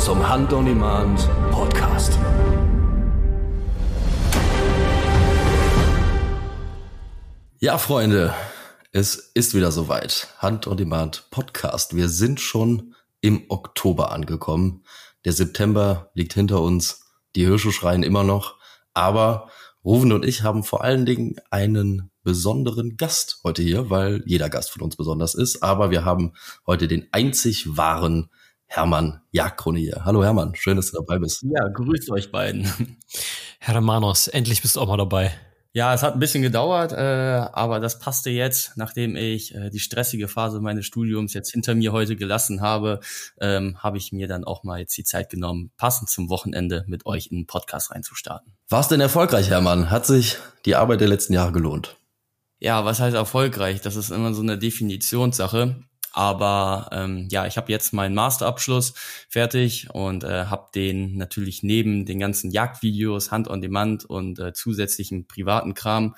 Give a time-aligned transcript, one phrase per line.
[0.00, 2.18] Zum Hand on Demand Podcast.
[7.58, 8.34] Ja, Freunde,
[8.92, 10.28] es ist wieder soweit.
[10.38, 11.94] Hand on Demand Podcast.
[11.94, 14.84] Wir sind schon im Oktober angekommen.
[15.26, 17.04] Der September liegt hinter uns.
[17.36, 18.56] Die Hirsche schreien immer noch.
[18.94, 19.50] Aber
[19.84, 24.70] Ruven und ich haben vor allen Dingen einen besonderen Gast heute hier, weil jeder Gast
[24.70, 25.62] von uns besonders ist.
[25.62, 26.32] Aber wir haben
[26.66, 28.30] heute den einzig wahren
[28.72, 30.04] Hermann Jagdkrone hier.
[30.04, 31.42] Hallo Hermann, schön, dass du dabei bist.
[31.42, 32.72] Ja, grüßt euch beiden.
[33.58, 35.32] Herr Manos, endlich bist du auch mal dabei.
[35.72, 39.80] Ja, es hat ein bisschen gedauert, äh, aber das passte jetzt, nachdem ich äh, die
[39.80, 43.00] stressige Phase meines Studiums jetzt hinter mir heute gelassen habe,
[43.40, 47.06] ähm, habe ich mir dann auch mal jetzt die Zeit genommen, passend zum Wochenende mit
[47.06, 48.52] euch in den Podcast reinzustarten.
[48.68, 49.90] War's denn erfolgreich, Hermann?
[49.90, 51.96] Hat sich die Arbeit der letzten Jahre gelohnt?
[52.60, 53.80] Ja, was heißt erfolgreich?
[53.80, 55.82] Das ist immer so eine Definitionssache.
[56.12, 58.94] Aber ähm, ja, ich habe jetzt meinen Masterabschluss
[59.28, 64.52] fertig und äh, habe den natürlich neben den ganzen Jagdvideos, Hand on Demand und äh,
[64.52, 66.14] zusätzlichen privaten Kram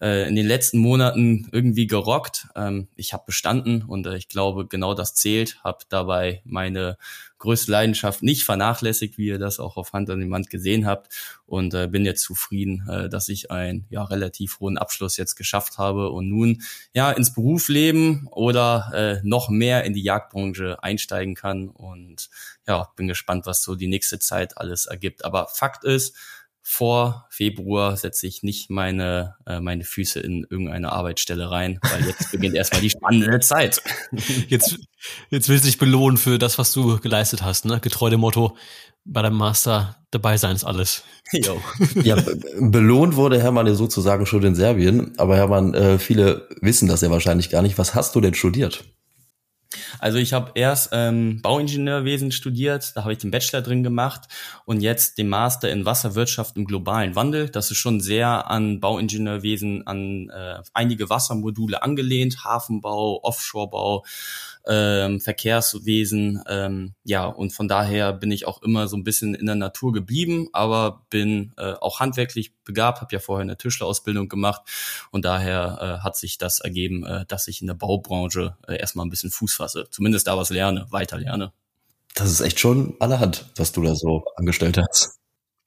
[0.00, 2.48] äh, in den letzten Monaten irgendwie gerockt.
[2.56, 5.58] Ähm, ich habe bestanden und äh, ich glaube, genau das zählt.
[5.62, 6.96] Habe dabei meine
[7.38, 11.12] größte Leidenschaft nicht vernachlässigt, wie ihr das auch auf Hand an dem Wand gesehen habt.
[11.46, 15.78] Und äh, bin jetzt zufrieden, äh, dass ich einen ja, relativ hohen Abschluss jetzt geschafft
[15.78, 16.62] habe und nun
[16.94, 21.68] ja ins Berufsleben oder äh, noch mehr in die Jagdbranche einsteigen kann.
[21.68, 22.30] Und
[22.66, 25.24] ja, bin gespannt, was so die nächste Zeit alles ergibt.
[25.24, 26.16] Aber Fakt ist,
[26.70, 32.30] vor Februar setze ich nicht meine, äh, meine Füße in irgendeine Arbeitsstelle rein, weil jetzt
[32.30, 33.82] beginnt erstmal die spannende Zeit.
[34.48, 34.78] Jetzt,
[35.30, 37.80] jetzt willst du dich belohnen für das, was du geleistet hast, ne?
[37.80, 38.56] Getreu dem Motto,
[39.04, 41.02] bei deinem Master dabei sein ist alles.
[41.32, 41.60] Jo.
[42.02, 42.16] ja,
[42.58, 47.10] belohnt wurde Hermann ja sozusagen schon in Serbien, aber Hermann, äh, viele wissen das ja
[47.10, 47.78] wahrscheinlich gar nicht.
[47.78, 48.84] Was hast du denn studiert?
[50.00, 54.22] Also ich habe erst ähm, Bauingenieurwesen studiert, da habe ich den Bachelor drin gemacht
[54.64, 57.48] und jetzt den Master in Wasserwirtschaft im globalen Wandel.
[57.48, 64.04] Das ist schon sehr an Bauingenieurwesen, an äh, einige Wassermodule angelehnt, Hafenbau, Offshorebau,
[64.66, 66.42] ähm, Verkehrswesen.
[66.48, 69.92] Ähm, ja, und von daher bin ich auch immer so ein bisschen in der Natur
[69.92, 74.62] geblieben, aber bin äh, auch handwerklich begabt, habe ja vorher eine Tischlerausbildung gemacht
[75.10, 79.06] und daher äh, hat sich das ergeben, äh, dass ich in der Baubranche äh, erstmal
[79.06, 79.88] ein bisschen Fuß fasse.
[79.90, 81.52] Zumindest da was lerne, weiter lerne.
[82.14, 85.18] Das ist echt schon allerhand, was du da so angestellt hast.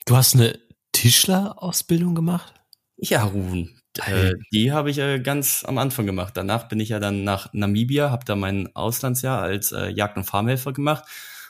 [0.06, 0.60] Du hast eine
[0.92, 2.54] Tischlerausbildung gemacht?
[2.98, 3.80] Ja, Rufen.
[4.00, 6.36] Äh, die habe ich äh, ganz am Anfang gemacht.
[6.36, 10.24] Danach bin ich ja dann nach Namibia, habe da mein Auslandsjahr als äh, Jagd- und
[10.24, 11.06] Farmhelfer gemacht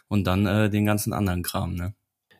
[0.07, 1.75] und dann äh, den ganzen anderen Kram.
[1.75, 1.93] Ne?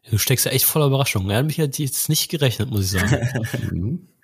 [0.09, 1.29] Du steckst ja echt voller Überraschung.
[1.29, 4.09] Er hat mich jetzt nicht gerechnet, muss ich sagen.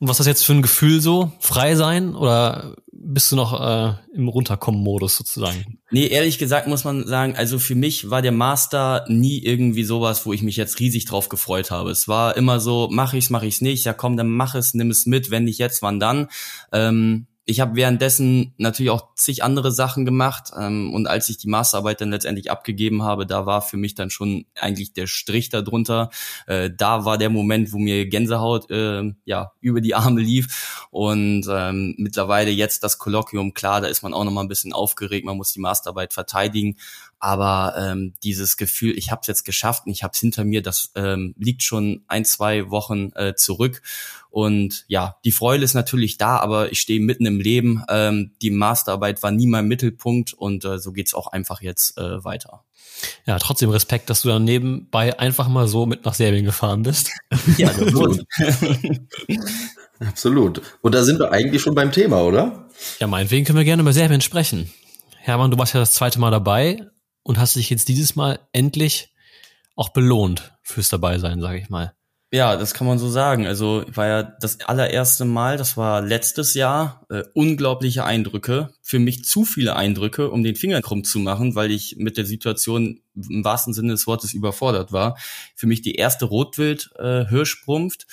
[0.00, 1.30] Und was ist das jetzt für ein Gefühl so?
[1.40, 5.78] Frei sein oder bist du noch äh, im Runterkommen-Modus sozusagen?
[5.90, 10.24] Nee, ehrlich gesagt muss man sagen, also für mich war der Master nie irgendwie sowas,
[10.24, 11.90] wo ich mich jetzt riesig drauf gefreut habe.
[11.90, 14.90] Es war immer so, mach ich's, mach ich's nicht, ja komm, dann mach es, nimm
[14.90, 16.28] es mit, wenn nicht jetzt, wann dann.
[16.72, 21.48] Ähm, ich habe währenddessen natürlich auch zig andere Sachen gemacht ähm, und als ich die
[21.48, 26.10] Masterarbeit dann letztendlich abgegeben habe, da war für mich dann schon eigentlich der Strich darunter.
[26.46, 31.46] Äh, da war der Moment, wo mir Gänsehaut äh, ja über die Arme lief und
[31.50, 35.26] ähm, mittlerweile jetzt das Kolloquium, klar, da ist man auch noch mal ein bisschen aufgeregt,
[35.26, 36.76] man muss die Masterarbeit verteidigen,
[37.20, 40.62] aber ähm, dieses Gefühl, ich habe es jetzt geschafft und ich habe es hinter mir,
[40.62, 43.82] das ähm, liegt schon ein, zwei Wochen äh, zurück.
[44.30, 47.84] Und ja, die Freude ist natürlich da, aber ich stehe mitten im Leben.
[47.90, 52.24] Ähm, die Masterarbeit war nie mein Mittelpunkt und äh, so geht's auch einfach jetzt äh,
[52.24, 52.64] weiter.
[53.26, 57.10] Ja, trotzdem Respekt, dass du dann nebenbei einfach mal so mit nach Serbien gefahren bist.
[57.58, 58.24] ja, absolut.
[60.00, 60.62] absolut.
[60.80, 62.68] Und da sind wir eigentlich schon beim Thema, oder?
[62.98, 64.72] Ja, meinetwegen können wir gerne über Serbien sprechen.
[65.18, 66.86] Hermann, du warst ja das zweite Mal dabei
[67.30, 69.14] und hast dich jetzt dieses Mal endlich
[69.76, 71.94] auch belohnt fürs Dabeisein, sage ich mal.
[72.32, 73.46] Ja, das kann man so sagen.
[73.46, 78.74] Also war ja das allererste Mal, das war letztes Jahr, äh, unglaubliche Eindrücke.
[78.82, 82.26] Für mich zu viele Eindrücke, um den Finger krumm zu machen, weil ich mit der
[82.26, 85.16] Situation im wahrsten Sinne des Wortes überfordert war.
[85.54, 88.06] Für mich die erste Rotwild-Hirschbrunft äh,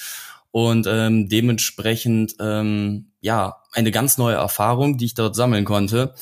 [0.52, 6.14] und ähm, dementsprechend ähm, ja eine ganz neue Erfahrung, die ich dort sammeln konnte.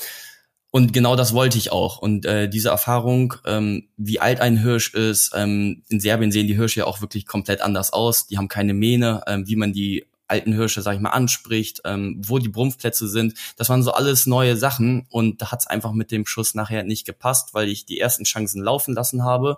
[0.76, 2.00] Und genau das wollte ich auch.
[2.00, 6.58] Und äh, diese Erfahrung, ähm, wie alt ein Hirsch ist, ähm, in Serbien sehen die
[6.58, 8.28] Hirsche ja auch wirklich komplett anders aus.
[8.28, 12.22] Die haben keine Mähne, ähm, wie man die alten Hirsche, sag ich mal, anspricht, ähm,
[12.28, 13.36] wo die Brumpfplätze sind.
[13.56, 16.84] Das waren so alles neue Sachen und da hat es einfach mit dem Schuss nachher
[16.84, 19.56] nicht gepasst, weil ich die ersten Chancen laufen lassen habe.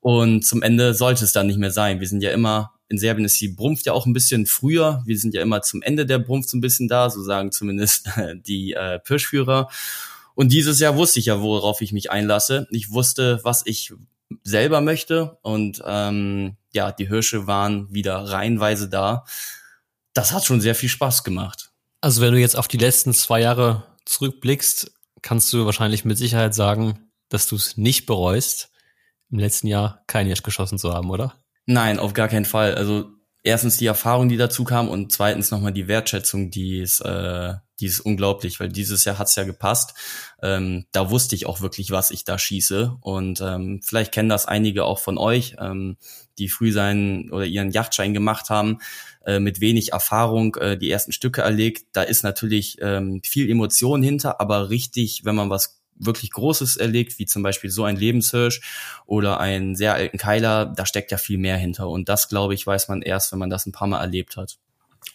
[0.00, 2.00] Und zum Ende sollte es dann nicht mehr sein.
[2.00, 5.02] Wir sind ja immer, in Serbien ist die Brumpf ja auch ein bisschen früher.
[5.04, 8.08] Wir sind ja immer zum Ende der Brumpf so ein bisschen da, so sagen zumindest
[8.46, 9.68] die äh, Pirschführer.
[10.34, 12.66] Und dieses Jahr wusste ich ja, worauf ich mich einlasse.
[12.70, 13.92] Ich wusste, was ich
[14.44, 19.24] selber möchte und ähm, ja, die Hirsche waren wieder reihenweise da.
[20.14, 21.70] Das hat schon sehr viel Spaß gemacht.
[22.00, 24.92] Also wenn du jetzt auf die letzten zwei Jahre zurückblickst,
[25.22, 28.70] kannst du wahrscheinlich mit Sicherheit sagen, dass du es nicht bereust,
[29.30, 31.34] im letzten Jahr kein Hirsch geschossen zu haben, oder?
[31.66, 32.74] Nein, auf gar keinen Fall.
[32.74, 33.10] Also
[33.42, 37.86] erstens die Erfahrung, die dazu kam und zweitens nochmal die Wertschätzung, die ist, äh, die
[37.86, 39.94] ist unglaublich, weil dieses Jahr hat's ja gepasst.
[40.42, 44.46] Ähm, da wusste ich auch wirklich, was ich da schieße und ähm, vielleicht kennen das
[44.46, 45.96] einige auch von euch, ähm,
[46.38, 48.78] die früh seinen oder ihren Yachtschein gemacht haben,
[49.24, 51.86] äh, mit wenig Erfahrung äh, die ersten Stücke erlegt.
[51.92, 57.18] Da ist natürlich ähm, viel Emotion hinter, aber richtig, wenn man was wirklich Großes erlegt,
[57.18, 58.60] wie zum Beispiel so ein Lebenshirsch
[59.06, 61.88] oder einen sehr alten Keiler, da steckt ja viel mehr hinter.
[61.88, 64.58] Und das, glaube ich, weiß man erst, wenn man das ein paar Mal erlebt hat.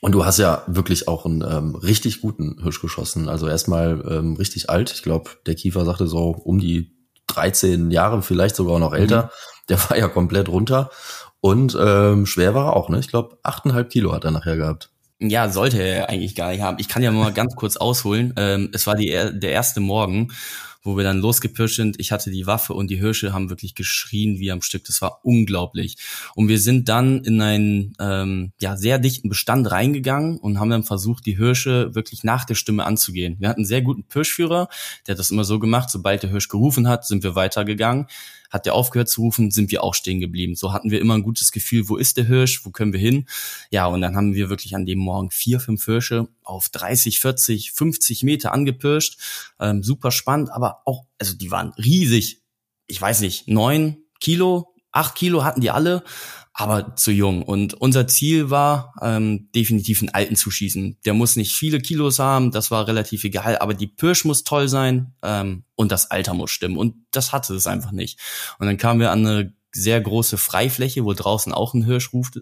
[0.02, 3.30] Und du hast ja wirklich auch einen ähm, richtig guten Hirsch geschossen.
[3.30, 4.92] Also erstmal ähm, richtig alt.
[4.92, 6.92] Ich glaube, der Kiefer sagte so um die
[7.28, 9.24] 13 Jahre, vielleicht sogar noch älter.
[9.24, 9.30] Mhm.
[9.70, 10.90] Der war ja komplett runter.
[11.42, 13.00] Und ähm, schwer war er auch, ne?
[13.00, 14.90] Ich glaube, 8,5 Kilo hat er nachher gehabt.
[15.20, 16.78] Ja, sollte er eigentlich gar nicht haben.
[16.80, 18.34] Ich kann ja mal ganz kurz ausholen.
[18.36, 20.34] Ähm, es war die, der erste Morgen
[20.86, 22.00] wo wir dann losgepirscht sind.
[22.00, 24.86] Ich hatte die Waffe und die Hirsche haben wirklich geschrien wie am Stück.
[24.86, 25.98] Das war unglaublich.
[26.36, 30.84] Und wir sind dann in einen ähm, ja, sehr dichten Bestand reingegangen und haben dann
[30.84, 33.38] versucht, die Hirsche wirklich nach der Stimme anzugehen.
[33.40, 34.70] Wir hatten einen sehr guten Pirschführer,
[35.08, 38.08] der hat das immer so gemacht, sobald der Hirsch gerufen hat, sind wir weitergegangen.
[38.56, 40.56] Hat der aufgehört zu rufen, sind wir auch stehen geblieben.
[40.56, 43.28] So hatten wir immer ein gutes Gefühl, wo ist der Hirsch, wo können wir hin?
[43.70, 47.74] Ja, und dann haben wir wirklich an dem Morgen vier, fünf Hirsche auf 30, 40,
[47.74, 49.20] 50 Meter angepirscht.
[49.60, 52.44] Ähm, super spannend, aber auch, also die waren riesig.
[52.88, 56.04] Ich weiß nicht, neun Kilo, acht Kilo hatten die alle
[56.58, 57.44] aber zu jung.
[57.44, 60.98] Und unser Ziel war, ähm, definitiv einen Alten zu schießen.
[61.04, 64.70] Der muss nicht viele Kilos haben, das war relativ egal, aber die Pirsch muss toll
[64.70, 66.78] sein ähm, und das Alter muss stimmen.
[66.78, 68.22] Und das hatte es einfach nicht.
[68.58, 72.40] Und dann kamen wir an eine sehr große Freifläche, wo draußen auch ein Hirsch ruft.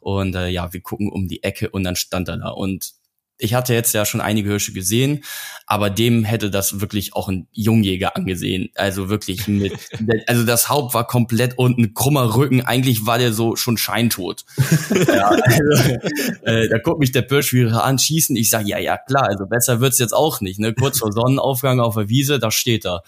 [0.00, 2.48] Und äh, ja, wir gucken um die Ecke und dann stand er da.
[2.48, 2.92] Und
[3.40, 5.24] ich hatte jetzt ja schon einige Hirsche gesehen,
[5.66, 8.70] aber dem hätte das wirklich auch ein Jungjäger angesehen.
[8.74, 9.72] Also wirklich mit,
[10.26, 12.62] also das Haupt war komplett unten, krummer Rücken.
[12.62, 14.44] Eigentlich war der so schon scheintot.
[15.06, 15.96] ja, also,
[16.42, 18.36] äh, da guckt mich der Pirschwierer an, schießen.
[18.36, 20.58] Ich sage, ja, ja, klar, also besser wird's jetzt auch nicht.
[20.60, 20.74] Ne?
[20.74, 23.02] Kurz vor Sonnenaufgang auf der Wiese, da steht er.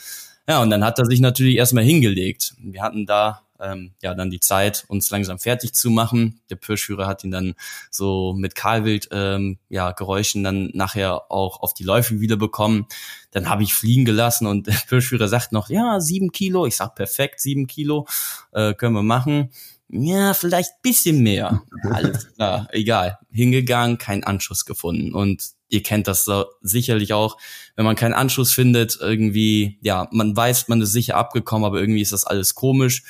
[0.49, 2.55] Ja, und dann hat er sich natürlich erstmal hingelegt.
[2.59, 6.41] Wir hatten da ähm, ja dann die Zeit, uns langsam fertig zu machen.
[6.51, 7.55] Der Pirschführer hat ihn dann
[7.91, 12.87] so mit Kahlwild ähm, ja, Geräuschen dann nachher auch auf die Läufe wieder bekommen.
[13.31, 16.67] Dann habe ich fliegen gelassen und der Pirschführer sagt noch, ja, sieben Kilo.
[16.67, 18.07] Ich sag perfekt, sieben Kilo
[18.53, 19.51] äh, können wir machen.
[19.95, 21.63] Ja, vielleicht bisschen mehr.
[21.91, 23.19] Alles klar, egal.
[23.31, 25.15] Hingegangen, kein Anschluss gefunden.
[25.15, 27.37] Und ihr kennt das so sicherlich auch,
[27.77, 32.01] wenn man keinen Anschluss findet, irgendwie, ja, man weiß, man ist sicher abgekommen, aber irgendwie
[32.01, 33.05] ist das alles komisch.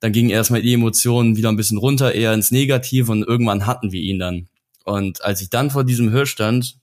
[0.00, 3.92] Dann gingen erstmal die Emotionen wieder ein bisschen runter, eher ins Negative und irgendwann hatten
[3.92, 4.48] wir ihn dann.
[4.84, 6.78] Und als ich dann vor diesem Hirsch stand,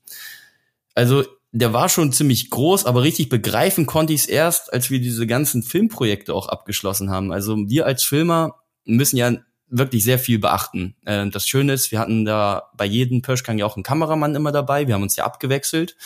[0.94, 5.00] also der war schon ziemlich groß, aber richtig begreifen konnte ich es erst, als wir
[5.00, 7.32] diese ganzen Filmprojekte auch abgeschlossen haben.
[7.32, 9.32] Also wir als Filmer müssen ja
[9.68, 10.94] wirklich sehr viel beachten.
[11.04, 14.52] Äh, das Schöne ist, wir hatten da bei jedem Pirschgang ja auch einen Kameramann immer
[14.52, 14.86] dabei.
[14.86, 15.96] Wir haben uns ja abgewechselt.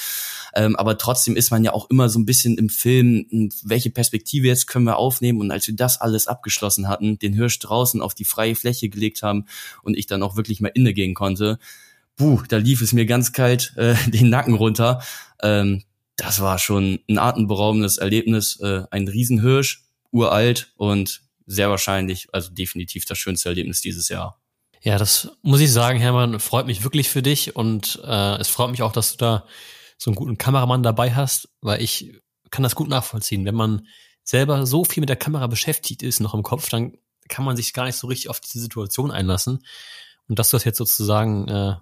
[0.55, 3.91] Ähm, aber trotzdem ist man ja auch immer so ein bisschen im Film, hm, welche
[3.91, 5.41] Perspektive jetzt können wir aufnehmen.
[5.41, 9.23] Und als wir das alles abgeschlossen hatten, den Hirsch draußen auf die freie Fläche gelegt
[9.23, 9.47] haben
[9.83, 11.59] und ich dann auch wirklich mal inne gehen konnte,
[12.17, 15.03] buh, da lief es mir ganz kalt äh, den Nacken runter.
[15.43, 15.83] Ähm,
[16.17, 18.59] das war schon ein atemberaubendes Erlebnis.
[18.61, 24.41] Äh, ein Riesenhirsch, uralt und sehr wahrscheinlich, also definitiv das schönste Erlebnis dieses Jahr.
[24.83, 28.71] Ja, das muss ich sagen, Hermann, freut mich wirklich für dich und äh, es freut
[28.71, 29.47] mich auch, dass du da
[29.97, 32.13] so einen guten Kameramann dabei hast, weil ich
[32.51, 33.45] kann das gut nachvollziehen.
[33.45, 33.87] Wenn man
[34.23, 36.97] selber so viel mit der Kamera beschäftigt ist, noch im Kopf, dann
[37.29, 39.65] kann man sich gar nicht so richtig auf diese Situation einlassen.
[40.29, 41.77] Und dass du das jetzt sozusagen äh,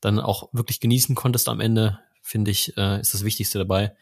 [0.00, 3.96] dann auch wirklich genießen konntest am Ende, finde ich, äh, ist das Wichtigste dabei,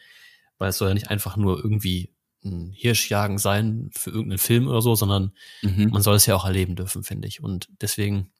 [0.59, 4.81] weil es soll ja nicht einfach nur irgendwie ein Hirschjagen sein für irgendeinen Film oder
[4.81, 5.89] so, sondern mhm.
[5.91, 7.41] man soll es ja auch erleben dürfen, finde ich.
[7.41, 8.31] Und deswegen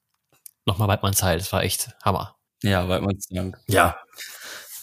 [0.66, 1.40] nochmal Weidmanns Zeit.
[1.40, 2.36] Es war echt Hammer.
[2.62, 3.58] Ja, Weidmanns Dank.
[3.66, 3.96] Ja,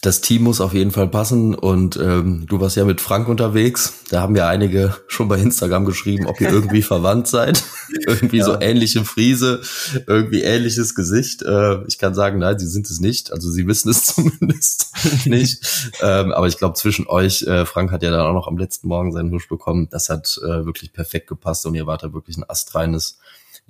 [0.02, 4.00] das Team muss auf jeden Fall passen und ähm, du warst ja mit Frank unterwegs.
[4.10, 7.62] Da haben ja einige schon bei Instagram geschrieben, ob ihr irgendwie verwandt seid.
[8.08, 8.44] irgendwie ja.
[8.44, 9.60] so ähnliche Friese,
[10.08, 11.42] irgendwie ähnliches Gesicht.
[11.42, 13.32] Äh, ich kann sagen, nein, sie sind es nicht.
[13.32, 14.92] Also sie wissen es zumindest
[15.24, 15.94] nicht.
[16.02, 18.88] Ähm, aber ich glaube, zwischen euch, äh, Frank hat ja dann auch noch am letzten
[18.88, 19.86] Morgen seinen Husch bekommen.
[19.88, 23.18] Das hat äh, wirklich perfekt gepasst und ihr wart da wirklich ein astreines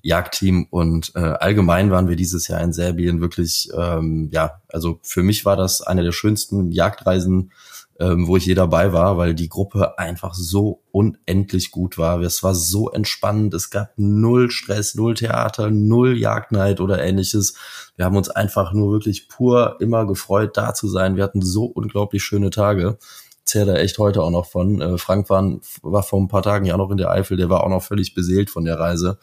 [0.02, 5.22] Jagdteam und äh, allgemein waren wir dieses Jahr in Serbien wirklich, ähm, ja, also für
[5.22, 7.52] mich war das eine der schönsten Jagdreisen,
[7.98, 12.20] ähm, wo ich je dabei war, weil die Gruppe einfach so unendlich gut war.
[12.20, 17.54] Es war so entspannend, es gab null Stress, null Theater, null Jagdneid oder ähnliches.
[17.96, 21.16] Wir haben uns einfach nur wirklich pur immer gefreut, da zu sein.
[21.16, 22.98] Wir hatten so unglaublich schöne Tage.
[23.44, 24.80] Zählt da echt heute auch noch von.
[24.80, 27.50] Äh, Frank war, war vor ein paar Tagen ja auch noch in der Eifel, der
[27.50, 29.18] war auch noch völlig beseelt von der Reise.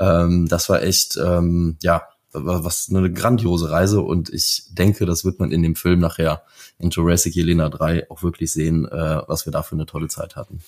[0.00, 5.38] Ähm, das war echt, ähm, ja, was eine grandiose Reise und ich denke, das wird
[5.38, 6.42] man in dem Film nachher
[6.78, 10.36] in Jurassic Jelena 3 auch wirklich sehen, äh, was wir da für eine tolle Zeit
[10.36, 10.62] hatten.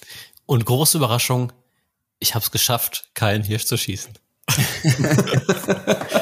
[0.46, 1.52] Und große Überraschung,
[2.18, 4.12] ich habe es geschafft, keinen Hirsch zu schießen.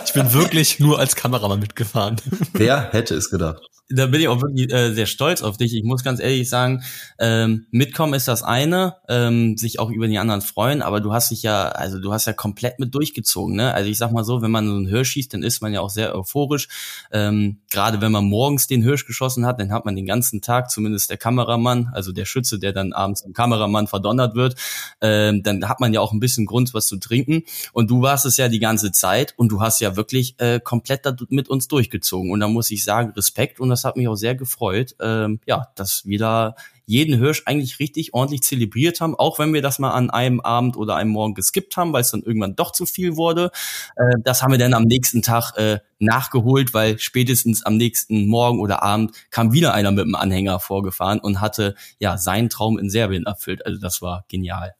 [0.04, 2.16] ich bin wirklich nur als Kameramann mitgefahren.
[2.52, 3.62] Wer hätte es gedacht?
[3.94, 5.74] Da bin ich auch wirklich äh, sehr stolz auf dich.
[5.74, 6.82] Ich muss ganz ehrlich sagen,
[7.18, 11.30] ähm, mitkommen ist das eine, ähm, sich auch über die anderen freuen, aber du hast
[11.30, 13.56] dich ja, also du hast ja komplett mit durchgezogen.
[13.56, 13.72] Ne?
[13.72, 15.80] Also ich sag mal so, wenn man so einen Hirsch schießt, dann ist man ja
[15.80, 16.68] auch sehr euphorisch.
[17.12, 20.70] Ähm, Gerade wenn man morgens den Hirsch geschossen hat, dann hat man den ganzen Tag,
[20.70, 24.56] zumindest der Kameramann, also der Schütze, der dann abends vom Kameramann verdonnert wird,
[25.00, 27.44] ähm, dann hat man ja auch ein bisschen Grund, was zu trinken.
[27.72, 31.02] Und du warst es ja die ganze Zeit und du hast ja wirklich äh, komplett
[31.30, 32.30] mit uns durchgezogen.
[32.30, 35.40] Und da muss ich sagen, Respekt und das das hat mich auch sehr gefreut, ähm,
[35.46, 36.54] ja, dass wir da
[36.86, 40.76] jeden Hirsch eigentlich richtig ordentlich zelebriert haben, auch wenn wir das mal an einem Abend
[40.76, 43.50] oder einem Morgen geskippt haben, weil es dann irgendwann doch zu viel wurde.
[43.96, 48.60] Äh, das haben wir dann am nächsten Tag äh, nachgeholt, weil spätestens am nächsten Morgen
[48.60, 52.90] oder Abend kam wieder einer mit dem Anhänger vorgefahren und hatte ja seinen Traum in
[52.90, 53.64] Serbien erfüllt.
[53.64, 54.74] Also das war genial.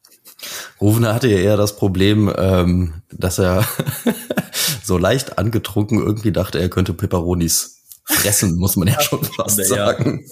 [0.81, 3.65] Rufner hatte ja eher das Problem, ähm, dass er
[4.83, 10.25] so leicht angetrunken irgendwie dachte, er könnte Peperonis fressen, muss man ja schon fast sagen.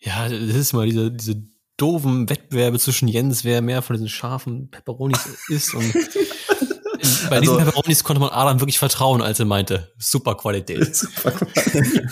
[0.00, 1.42] Ja, das ist mal diese, diese
[1.76, 5.92] doofen Wettbewerbe zwischen Jens, wer mehr von diesen scharfen Peperonis isst und
[7.30, 10.94] bei also, diesen Peperonis konnte man Adam wirklich vertrauen, als er meinte, super Qualität.
[10.96, 12.06] Super Qualität.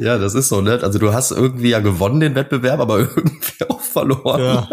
[0.00, 0.80] ja, das ist so, ne?
[0.82, 4.40] Also du hast irgendwie ja gewonnen den Wettbewerb, aber irgendwie auch verloren.
[4.40, 4.68] Ja.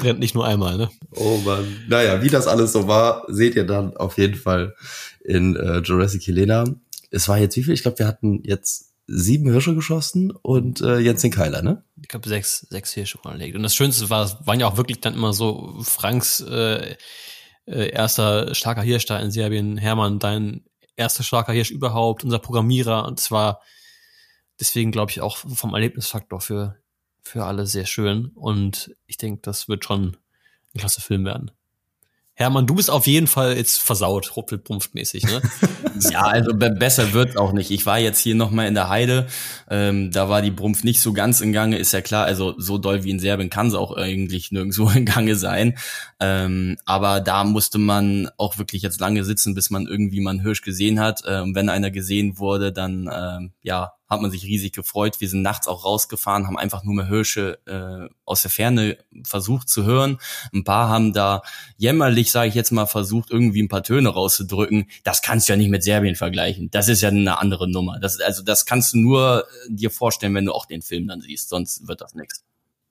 [0.00, 0.90] Brennt nicht nur einmal, ne?
[1.12, 1.64] Oh man.
[1.88, 4.74] Naja, wie das alles so war, seht ihr dann auf jeden Fall
[5.24, 6.64] in äh, Jurassic Helena
[7.14, 7.74] es war jetzt wie viel?
[7.74, 11.84] Ich glaube, wir hatten jetzt sieben Hirsche geschossen und äh, jetzt den Keiler, ne?
[12.00, 13.54] Ich glaube, sechs, sechs Hirsche verlegt.
[13.56, 16.96] Und das Schönste war, es waren ja auch wirklich dann immer so Franks äh,
[17.66, 20.64] äh, erster starker Hirsch da in Serbien, Hermann, dein
[20.96, 23.06] erster starker Hirsch überhaupt, unser Programmierer.
[23.06, 23.60] Und es war
[24.58, 26.76] deswegen, glaube ich, auch vom Erlebnisfaktor für,
[27.22, 28.28] für alle sehr schön.
[28.34, 30.16] Und ich denke, das wird schon
[30.74, 31.50] ein klasse Film werden.
[32.36, 35.40] Hermann, du bist auf jeden Fall jetzt versaut, ruppelpumpfmäßig, ne?
[36.10, 37.70] ja, also be besser wird's auch nicht.
[37.70, 39.28] Ich war jetzt hier nochmal in der Heide,
[39.70, 42.76] ähm, da war die Brumpf nicht so ganz in Gange, ist ja klar, also so
[42.76, 45.78] doll wie in Serbien kann sie auch eigentlich nirgendwo in Gange sein.
[46.18, 50.42] Ähm, aber da musste man auch wirklich jetzt lange sitzen, bis man irgendwie mal einen
[50.42, 51.22] Hirsch gesehen hat.
[51.28, 55.20] Ähm, wenn einer gesehen wurde, dann ähm, ja, hat man sich riesig gefreut.
[55.20, 59.68] Wir sind nachts auch rausgefahren, haben einfach nur mehr Hirsche äh, aus der Ferne versucht
[59.68, 60.18] zu hören.
[60.52, 61.42] Ein paar haben da
[61.76, 64.86] jämmerlich, sage ich jetzt mal, versucht, irgendwie ein paar Töne rauszudrücken.
[65.02, 66.70] Das kannst du ja nicht mit Serbien vergleichen.
[66.70, 67.98] Das ist ja eine andere Nummer.
[68.00, 71.20] Das, also das kannst du nur äh, dir vorstellen, wenn du auch den Film dann
[71.20, 71.48] siehst.
[71.50, 72.42] Sonst wird das nichts.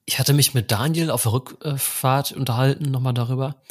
[0.06, 3.62] Ich hatte mich mit Daniel auf der Rückfahrt unterhalten, nochmal darüber.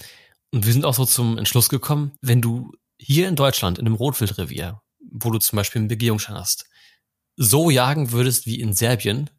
[0.51, 3.95] Und wir sind auch so zum Entschluss gekommen, wenn du hier in Deutschland in einem
[3.95, 4.81] Rotwildrevier,
[5.11, 6.65] wo du zum Beispiel einen Begehungsschein hast,
[7.35, 9.29] so jagen würdest wie in Serbien,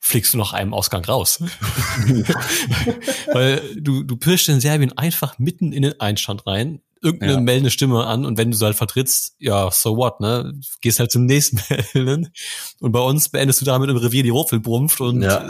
[0.00, 1.40] fliegst du nach einem Ausgang raus.
[3.32, 7.40] Weil du, du pirschst in Serbien einfach mitten in den Einstand rein, irgendeine ja.
[7.40, 10.52] meldende Stimme an und wenn du sie halt vertrittst, ja, so what, ne?
[10.80, 11.60] Gehst halt zum nächsten
[11.94, 12.32] Melden.
[12.80, 15.48] Und bei uns beendest du damit im Revier die Ruffelbrumpft und ja.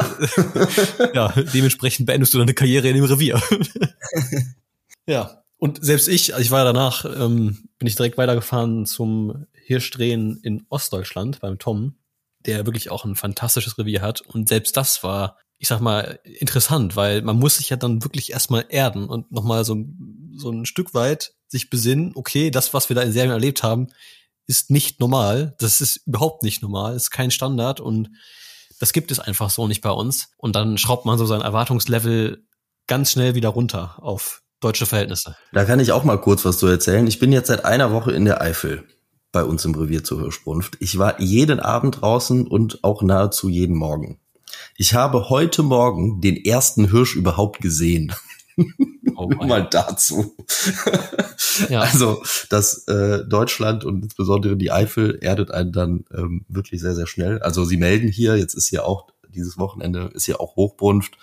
[1.14, 3.40] ja, dementsprechend beendest du deine Karriere in dem Revier.
[5.06, 5.38] ja.
[5.58, 10.66] Und selbst ich, ich war ja danach, ähm, bin ich direkt weitergefahren zum Hirschdrehen in
[10.68, 11.96] Ostdeutschland beim Tom,
[12.40, 14.20] der wirklich auch ein fantastisches Revier hat.
[14.20, 18.32] Und selbst das war, ich sag mal, interessant, weil man muss sich ja dann wirklich
[18.32, 19.76] erstmal erden und nochmal so,
[20.36, 23.88] so ein Stück weit sich besinnen, okay, das, was wir da in Serbien erlebt haben,
[24.46, 25.54] ist nicht normal.
[25.58, 28.10] Das ist überhaupt nicht normal, ist kein Standard und
[28.78, 30.30] das gibt es einfach so nicht bei uns.
[30.36, 32.44] Und dann schraubt man so sein Erwartungslevel
[32.88, 35.36] ganz schnell wieder runter auf deutsche Verhältnisse.
[35.52, 37.06] Da kann ich auch mal kurz was zu erzählen.
[37.06, 38.84] Ich bin jetzt seit einer Woche in der Eifel
[39.32, 40.76] bei uns im Revier zur Hirschbrunft.
[40.80, 44.18] Ich war jeden Abend draußen und auch nahezu jeden Morgen.
[44.76, 48.12] Ich habe heute Morgen den ersten Hirsch überhaupt gesehen.
[49.16, 50.36] Oh mal dazu.
[51.68, 51.80] ja.
[51.80, 57.06] Also das äh, Deutschland und insbesondere die Eifel erdet einen dann ähm, wirklich sehr, sehr
[57.06, 57.40] schnell.
[57.40, 61.16] Also sie melden hier, jetzt ist hier auch dieses Wochenende ist hier auch Hochbrunft.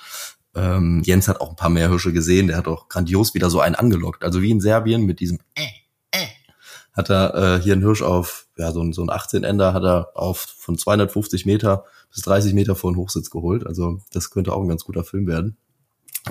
[0.56, 3.60] Ähm, Jens hat auch ein paar mehr Hirsche gesehen, der hat auch grandios wieder so
[3.60, 4.24] einen angelockt.
[4.24, 5.62] Also wie in Serbien mit diesem äh,
[7.00, 10.12] hat er äh, hier einen Hirsch auf, ja, so ein, so ein 18-Ender hat er
[10.16, 13.66] auf von 250 Meter bis 30 Meter vor den Hochsitz geholt.
[13.66, 15.58] Also das könnte auch ein ganz guter Film werden.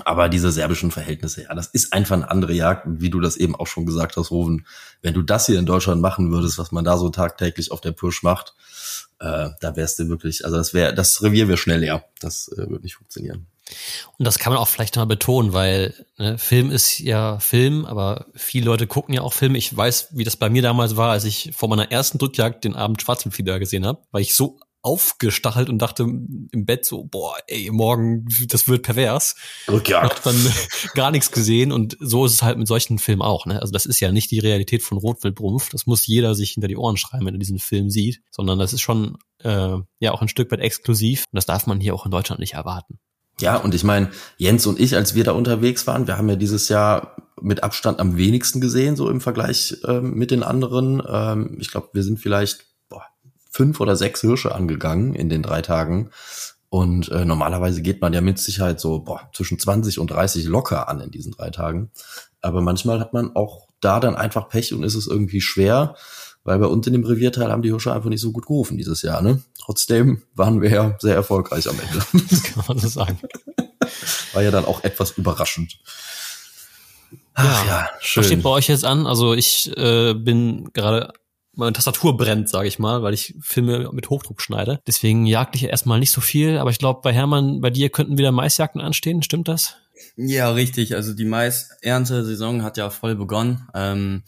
[0.05, 3.55] Aber diese serbischen Verhältnisse, ja, das ist einfach eine andere Jagd, wie du das eben
[3.55, 4.65] auch schon gesagt hast, Roven.
[5.01, 7.91] Wenn du das hier in Deutschland machen würdest, was man da so tagtäglich auf der
[7.91, 8.53] Pirsch macht,
[9.19, 12.05] äh, da wärst du wirklich, also das wäre, das Revier wäre schnell leer.
[12.19, 13.47] Das äh, würde nicht funktionieren.
[14.17, 18.25] Und das kann man auch vielleicht mal betonen, weil ne, Film ist ja Film, aber
[18.35, 19.57] viele Leute gucken ja auch Filme.
[19.57, 22.75] Ich weiß, wie das bei mir damals war, als ich vor meiner ersten Drückjagd den
[22.75, 27.69] Abend Schwarzwildfieber gesehen habe, weil ich so aufgestachelt und dachte im Bett so, boah, ey,
[27.71, 29.35] morgen, das wird pervers.
[29.67, 30.15] Rückjagd.
[30.15, 30.53] Hab dann
[30.95, 33.45] gar nichts gesehen und so ist es halt mit solchen Filmen auch.
[33.45, 33.61] Ne?
[33.61, 35.69] Also das ist ja nicht die Realität von Rotwildbrumpf.
[35.69, 38.71] Das muss jeder sich hinter die Ohren schreiben, wenn er diesen Film sieht, sondern das
[38.71, 42.05] ist schon äh, ja auch ein Stück weit exklusiv und das darf man hier auch
[42.05, 42.99] in Deutschland nicht erwarten.
[43.39, 46.35] Ja, und ich meine, Jens und ich, als wir da unterwegs waren, wir haben ja
[46.35, 51.01] dieses Jahr mit Abstand am wenigsten gesehen, so im Vergleich ähm, mit den anderen.
[51.07, 53.05] Ähm, ich glaube, wir sind vielleicht boah,
[53.49, 56.11] fünf oder sechs Hirsche angegangen in den drei Tagen.
[56.69, 60.87] Und äh, normalerweise geht man ja mit Sicherheit so boah, zwischen 20 und 30 locker
[60.87, 61.91] an in diesen drei Tagen.
[62.41, 65.95] Aber manchmal hat man auch da dann einfach Pech und ist es irgendwie schwer
[66.49, 69.03] weil bei uns in dem Revierteil haben die Hirsche einfach nicht so gut gerufen dieses
[69.03, 69.21] Jahr.
[69.21, 69.43] Ne?
[69.59, 72.03] Trotzdem waren wir ja sehr erfolgreich am Ende.
[72.29, 73.19] Das kann man so sagen.
[74.33, 75.77] War ja dann auch etwas überraschend.
[77.35, 78.21] Ach, ja, ja schön.
[78.21, 79.05] Was steht bei euch jetzt an?
[79.05, 81.13] Also ich äh, bin gerade
[81.53, 84.79] meine Tastatur brennt, sage ich mal, weil ich Filme mit Hochdruck schneide.
[84.87, 88.17] Deswegen jagd ich erstmal nicht so viel, aber ich glaube, bei Hermann, bei dir könnten
[88.17, 89.75] wieder Maisjagden anstehen, stimmt das?
[90.15, 90.95] Ja, richtig.
[90.95, 93.67] Also die Mais-Ernte-Saison hat ja voll begonnen.
[93.75, 94.23] Ähm,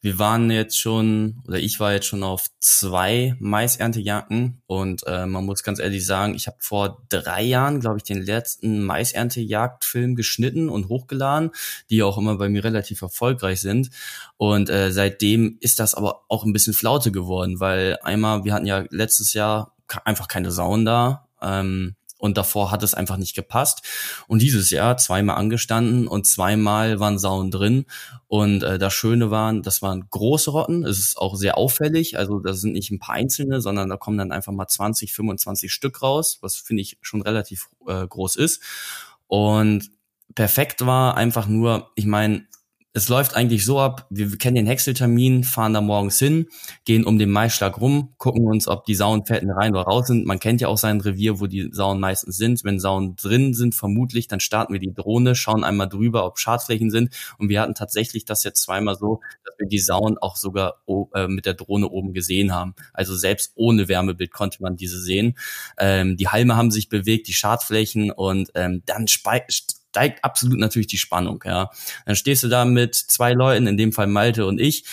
[0.00, 5.44] wir waren jetzt schon, oder ich war jetzt schon auf zwei Maiserntejagden und äh, man
[5.44, 10.68] muss ganz ehrlich sagen, ich habe vor drei Jahren, glaube ich, den letzten Maiserntejagdfilm geschnitten
[10.68, 11.50] und hochgeladen,
[11.90, 13.90] die auch immer bei mir relativ erfolgreich sind.
[14.36, 18.66] Und äh, seitdem ist das aber auch ein bisschen Flaute geworden, weil einmal, wir hatten
[18.66, 21.26] ja letztes Jahr einfach keine Sauen da.
[21.40, 23.82] Ähm, und davor hat es einfach nicht gepasst.
[24.28, 27.86] Und dieses Jahr zweimal angestanden und zweimal waren Sauen drin.
[28.28, 30.84] Und äh, das Schöne waren, das waren große Rotten.
[30.84, 32.18] Es ist auch sehr auffällig.
[32.18, 35.72] Also das sind nicht ein paar einzelne, sondern da kommen dann einfach mal 20, 25
[35.72, 38.60] Stück raus, was finde ich schon relativ äh, groß ist.
[39.26, 39.90] Und
[40.34, 42.46] perfekt war einfach nur, ich meine,
[42.96, 46.46] es läuft eigentlich so ab, wir kennen den Häckseltermin, fahren da morgens hin,
[46.86, 50.24] gehen um den Maischlag rum, gucken uns, ob die Sauenfährten rein oder raus sind.
[50.24, 52.64] Man kennt ja auch sein Revier, wo die Sauen meistens sind.
[52.64, 56.90] Wenn Sauen drin sind, vermutlich, dann starten wir die Drohne, schauen einmal drüber, ob Schadflächen
[56.90, 57.14] sind.
[57.36, 60.76] Und wir hatten tatsächlich das jetzt zweimal so, dass wir die Sauen auch sogar
[61.12, 62.74] äh, mit der Drohne oben gesehen haben.
[62.94, 65.36] Also selbst ohne Wärmebild konnte man diese sehen.
[65.76, 69.06] Ähm, die Halme haben sich bewegt, die Schadflächen und ähm, dann
[69.96, 71.70] steigt absolut natürlich die Spannung, ja.
[72.04, 74.84] Dann stehst du da mit zwei Leuten, in dem Fall Malte und ich,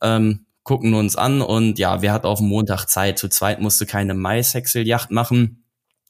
[0.00, 3.18] ähm, gucken uns an und ja, wer hat auf Montag Zeit?
[3.18, 5.62] Zu zweit musst du keine Maishäckseljacht machen.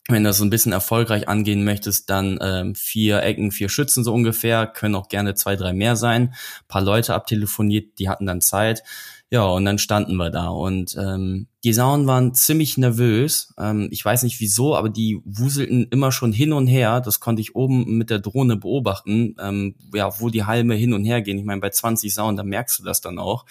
[0.09, 4.05] Wenn du das so ein bisschen erfolgreich angehen möchtest, dann ähm, vier Ecken, vier Schützen
[4.05, 6.29] so ungefähr, können auch gerne zwei, drei mehr sein.
[6.29, 8.85] Ein paar Leute abtelefoniert, die hatten dann Zeit.
[9.31, 13.53] Ja, und dann standen wir da und ähm, die Sauen waren ziemlich nervös.
[13.59, 17.01] Ähm, ich weiß nicht wieso, aber die wuselten immer schon hin und her.
[17.01, 21.05] Das konnte ich oben mit der Drohne beobachten, ähm, ja, wo die Halme hin und
[21.05, 21.39] her gehen.
[21.39, 23.47] Ich meine, bei 20 Sauen, da merkst du das dann auch.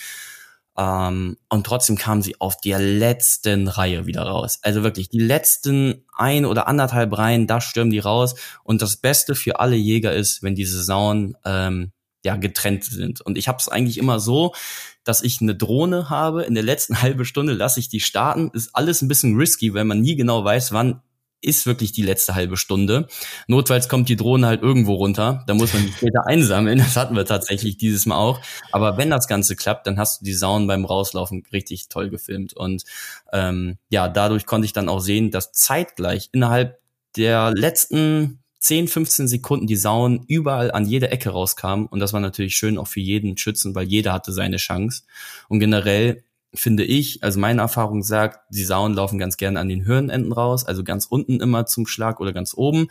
[0.78, 4.60] Ähm, und trotzdem kamen sie auf der letzten Reihe wieder raus.
[4.62, 8.36] Also wirklich, die letzten ein oder anderthalb Reihen, da stürmen die raus.
[8.64, 11.92] Und das Beste für alle Jäger ist, wenn diese Sauen ähm,
[12.26, 13.22] ja getrennt sind.
[13.22, 14.54] Und ich habe es eigentlich immer so,
[15.06, 16.44] dass ich eine Drohne habe.
[16.44, 18.52] In der letzten halbe Stunde lasse ich die starten.
[18.54, 21.02] Ist alles ein bisschen risky, weil man nie genau weiß, wann
[21.42, 23.08] ist wirklich die letzte halbe Stunde.
[23.48, 25.44] Notfalls kommt die Drohne halt irgendwo runter.
[25.46, 26.80] Da muss man die später einsammeln.
[26.80, 28.42] Das hatten wir tatsächlich dieses Mal auch.
[28.72, 32.54] Aber wenn das Ganze klappt, dann hast du die Sauen beim Rauslaufen richtig toll gefilmt.
[32.54, 32.84] Und
[33.32, 36.80] ähm, ja, dadurch konnte ich dann auch sehen, dass zeitgleich innerhalb
[37.16, 41.86] der letzten 10, 15 Sekunden die Sauen überall an jeder Ecke rauskamen.
[41.86, 45.04] Und das war natürlich schön auch für jeden Schützen, weil jeder hatte seine Chance.
[45.50, 46.24] Und generell
[46.56, 50.66] finde ich, also meine Erfahrung sagt, die Sauen laufen ganz gerne an den Hirnenden raus,
[50.66, 52.88] also ganz unten immer zum Schlag oder ganz oben.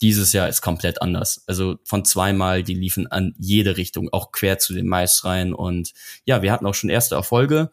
[0.00, 1.44] Dieses Jahr ist komplett anders.
[1.46, 5.52] Also von zweimal, die liefen an jede Richtung, auch quer zu den Mais rein.
[5.52, 5.92] Und
[6.24, 7.70] ja, wir hatten auch schon erste Erfolge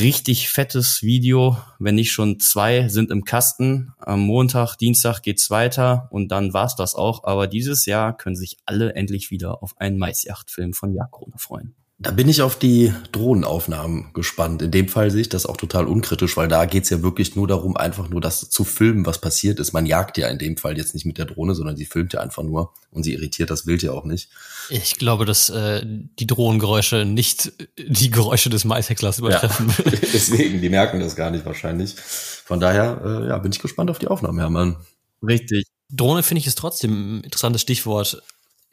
[0.00, 3.92] richtig fettes Video, wenn nicht schon zwei, sind im Kasten.
[3.98, 7.24] Am Montag, Dienstag geht's weiter und dann war's das auch.
[7.24, 11.74] Aber dieses Jahr können sich alle endlich wieder auf einen Maisjachtfilm von Jagdkrone freuen.
[11.96, 14.62] Da bin ich auf die Drohnenaufnahmen gespannt.
[14.62, 17.46] In dem Fall sehe ich das auch total unkritisch, weil da geht's ja wirklich nur
[17.46, 19.72] darum, einfach nur das zu filmen, was passiert ist.
[19.72, 22.20] Man jagt ja in dem Fall jetzt nicht mit der Drohne, sondern sie filmt ja
[22.20, 24.28] einfach nur und sie irritiert das Wild ja auch nicht.
[24.70, 29.68] Ich glaube, dass äh, die Drohnengeräusche nicht die Geräusche des Maishäcklers übertreffen.
[29.68, 29.92] Ja.
[30.12, 31.94] Deswegen, die merken das gar nicht wahrscheinlich.
[31.94, 34.76] Von daher, äh, ja, bin ich gespannt auf die Aufnahmen, Hermann.
[35.22, 35.66] Richtig.
[35.90, 38.20] Drohne finde ich ist trotzdem ein interessantes Stichwort.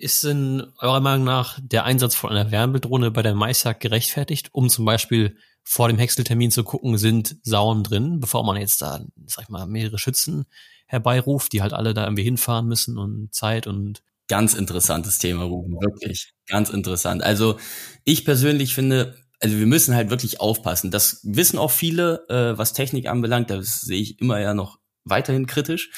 [0.02, 4.68] Ist in eurer Meinung nach der Einsatz von einer Wärmebilddrohne bei der Maisjagd gerechtfertigt, um
[4.68, 9.44] zum Beispiel vor dem Häckseltermin zu gucken, sind Sauen drin, bevor man jetzt da, sag
[9.44, 10.46] ich mal, mehrere Schützen
[10.88, 15.74] herbeiruft, die halt alle da irgendwie hinfahren müssen und Zeit und Ganz interessantes Thema, Ruben,
[15.82, 16.34] wirklich.
[16.48, 17.22] Ganz interessant.
[17.22, 17.60] Also
[18.04, 20.90] ich persönlich finde, also wir müssen halt wirklich aufpassen.
[20.90, 23.50] Das wissen auch viele, äh, was Technik anbelangt.
[23.50, 25.92] Das sehe ich immer ja noch weiterhin kritisch.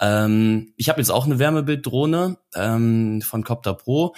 [0.00, 4.14] Ähm, ich habe jetzt auch eine Wärmebilddrohne ähm, von Copter Pro.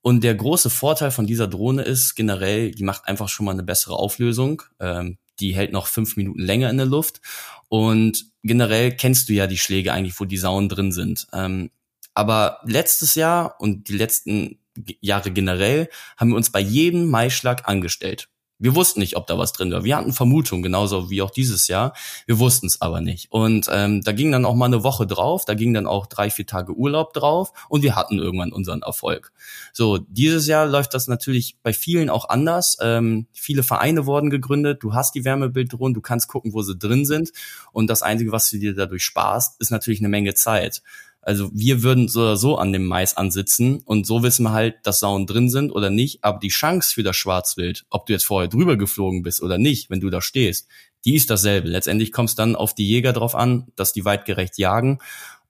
[0.00, 3.64] Und der große Vorteil von dieser Drohne ist generell, die macht einfach schon mal eine
[3.64, 4.62] bessere Auflösung.
[4.80, 7.20] Ähm, die hält noch fünf Minuten länger in der Luft.
[7.68, 11.26] Und generell kennst du ja die Schläge eigentlich, wo die Sauen drin sind.
[11.32, 11.70] Ähm,
[12.14, 14.58] aber letztes Jahr und die letzten
[15.00, 18.28] Jahre generell haben wir uns bei jedem Maischlag angestellt.
[18.58, 19.84] Wir wussten nicht, ob da was drin war.
[19.84, 21.94] Wir hatten Vermutungen, genauso wie auch dieses Jahr.
[22.26, 23.30] Wir wussten es aber nicht.
[23.30, 26.28] Und ähm, da ging dann auch mal eine Woche drauf, da ging dann auch drei,
[26.30, 29.32] vier Tage Urlaub drauf und wir hatten irgendwann unseren Erfolg.
[29.72, 32.76] So, dieses Jahr läuft das natürlich bei vielen auch anders.
[32.80, 37.06] Ähm, viele Vereine wurden gegründet, du hast die Wärmebilddrohnen, du kannst gucken, wo sie drin
[37.06, 37.30] sind.
[37.72, 40.82] Und das Einzige, was du dir dadurch sparst, ist natürlich eine Menge Zeit.
[41.28, 44.76] Also wir würden so oder so an dem Mais ansitzen und so wissen wir halt,
[44.84, 46.24] dass Sauen drin sind oder nicht.
[46.24, 49.90] Aber die Chance für das Schwarzwild, ob du jetzt vorher drüber geflogen bist oder nicht,
[49.90, 50.68] wenn du da stehst,
[51.04, 51.68] die ist dasselbe.
[51.68, 55.00] Letztendlich kommt es dann auf die Jäger drauf an, dass die weitgerecht jagen.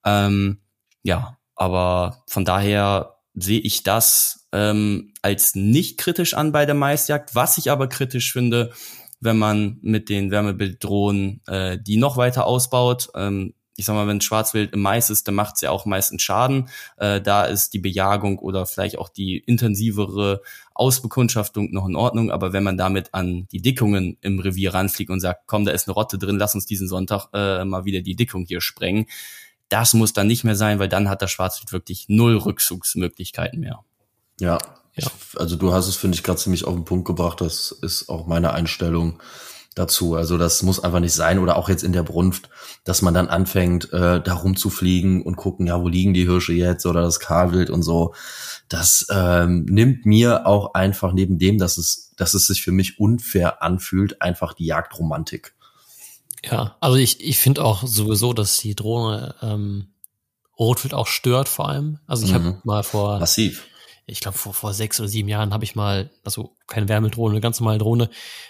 [0.05, 0.59] Ähm,
[1.05, 7.37] ja, aber von daher sehe ich das ähm, als nicht kritisch an bei der Maisjagd.
[7.37, 8.73] Was ich aber kritisch finde,
[9.21, 14.21] wenn man mit den Wärmebilddrohnen äh, die noch weiter ausbaut, ähm, ich sag mal, wenn
[14.21, 16.69] Schwarzwild im Mais ist, dann macht es ja auch meistens Schaden.
[16.97, 20.43] Äh, da ist die Bejagung oder vielleicht auch die intensivere
[20.75, 22.33] Ausbekundschaftung noch in Ordnung.
[22.33, 25.87] Aber wenn man damit an die Dickungen im Revier ranfliegt und sagt, komm, da ist
[25.87, 29.07] eine Rotte drin, lass uns diesen Sonntag äh, mal wieder die Dickung hier sprengen,
[29.69, 33.85] das muss dann nicht mehr sein, weil dann hat der Schwarzwild wirklich null Rückzugsmöglichkeiten mehr.
[34.41, 34.59] Ja,
[34.97, 35.07] ja.
[35.37, 37.41] also du hast es, finde ich, gerade ziemlich auf den Punkt gebracht.
[37.41, 39.21] Das ist auch meine Einstellung
[39.79, 40.15] dazu.
[40.15, 42.51] Also das muss einfach nicht sein oder auch jetzt in der Brunft,
[42.85, 46.87] dass man dann anfängt, äh, da rumzufliegen und gucken, ja, wo liegen die Hirsche jetzt
[46.87, 48.15] oder das Kahlwild und so.
[48.69, 52.99] Das ähm, nimmt mir auch einfach neben dem, dass es, dass es sich für mich
[52.99, 55.55] unfair anfühlt, einfach die Jagdromantik.
[56.45, 59.89] Ja, also ich, ich finde auch sowieso, dass die Drohne ähm,
[60.59, 61.99] Rotwild auch stört vor allem.
[62.07, 62.35] Also ich mhm.
[62.35, 63.67] habe mal vor massiv
[64.09, 67.41] ich glaube, vor, vor sechs oder sieben Jahren habe ich mal, also keine Wärmedrohne, eine
[67.41, 68.09] ganz normale Drohne,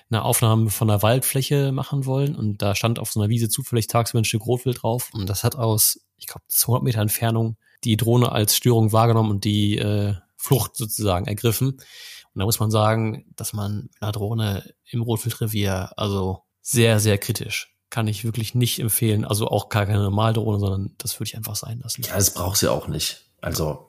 [0.09, 2.37] eine Aufnahme von einer Waldfläche machen wollen.
[2.37, 5.11] Und da stand auf so einer Wiese zufällig tagsüber ein Stück Rotwild drauf.
[5.13, 9.45] Und das hat aus, ich glaube, 200 Meter Entfernung die Drohne als Störung wahrgenommen und
[9.45, 11.71] die äh, Flucht sozusagen ergriffen.
[11.71, 17.19] Und da muss man sagen, dass man mit einer Drohne im Rotwildrevier, also sehr, sehr
[17.19, 19.25] kritisch kann ich wirklich nicht empfehlen.
[19.25, 22.03] Also auch gar keine Normaldrohne, sondern das würde ich einfach sein lassen.
[22.03, 23.25] Ja, das braucht sie auch nicht.
[23.41, 23.88] Also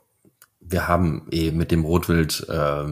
[0.69, 2.86] wir haben eh mit dem Rotwild, äh,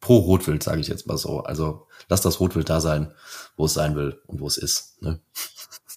[0.00, 1.40] pro Rotwild, sage ich jetzt mal so.
[1.40, 3.12] Also lass das Rotwild da sein,
[3.56, 5.02] wo es sein will und wo es ist.
[5.02, 5.20] Ne?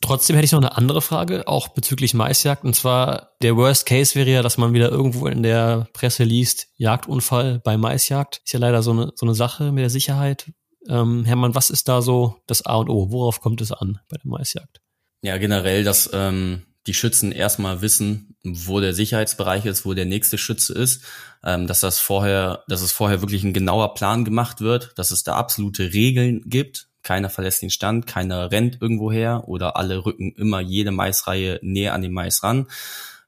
[0.02, 2.66] Trotzdem hätte ich noch eine andere Frage, auch bezüglich Maisjagd.
[2.66, 6.68] Und zwar, der Worst Case wäre ja, dass man wieder irgendwo in der Presse liest,
[6.76, 8.42] Jagdunfall bei Maisjagd.
[8.44, 10.52] Ist ja leider so eine, so eine Sache mit der Sicherheit.
[10.90, 13.12] Ähm, Hermann, was ist da so das A und O?
[13.12, 14.82] Worauf kommt es an bei der Maisjagd?
[15.22, 20.38] Ja, generell, dass ähm, die Schützen erstmal wissen, wo der Sicherheitsbereich ist, wo der nächste
[20.38, 21.04] Schütze ist,
[21.44, 25.24] ähm, dass das vorher, dass es vorher wirklich ein genauer Plan gemacht wird, dass es
[25.24, 26.88] da absolute Regeln gibt.
[27.04, 31.94] Keiner verlässt den Stand, keiner rennt irgendwo her oder alle rücken immer jede Maisreihe näher
[31.94, 32.68] an den Mais ran.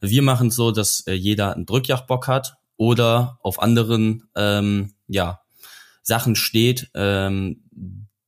[0.02, 5.42] Wir machen es so, dass äh, jeder einen Drückjagdbock hat oder auf anderen ähm, ja,
[6.02, 7.65] Sachen steht, ähm,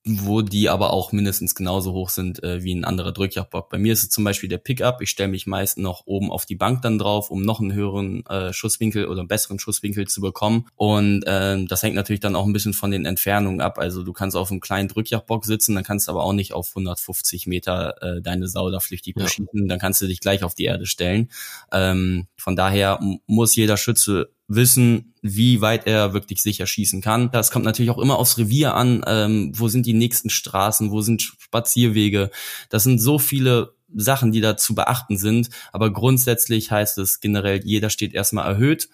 [0.07, 3.69] wo die aber auch mindestens genauso hoch sind äh, wie ein anderer Drückjagdbock.
[3.69, 5.01] Bei mir ist es zum Beispiel der Pickup.
[5.01, 8.25] Ich stelle mich meist noch oben auf die Bank dann drauf, um noch einen höheren
[8.27, 10.67] äh, Schusswinkel oder einen besseren Schusswinkel zu bekommen.
[10.75, 13.77] Und äh, das hängt natürlich dann auch ein bisschen von den Entfernungen ab.
[13.77, 16.69] Also du kannst auf einem kleinen Drückjagdbock sitzen, dann kannst du aber auch nicht auf
[16.69, 19.23] 150 Meter äh, deine Sau da flüchtig ja.
[19.23, 19.67] beschießen.
[19.67, 21.29] Dann kannst du dich gleich auf die Erde stellen.
[21.71, 27.31] Ähm, von daher muss jeder Schütze wissen, wie weit er wirklich sicher schießen kann.
[27.31, 29.03] Das kommt natürlich auch immer aufs Revier an.
[29.05, 30.91] Ähm, wo sind die nächsten Straßen?
[30.91, 32.31] Wo sind Spazierwege?
[32.69, 35.49] Das sind so viele Sachen, die da zu beachten sind.
[35.71, 38.89] Aber grundsätzlich heißt es generell, jeder steht erstmal erhöht.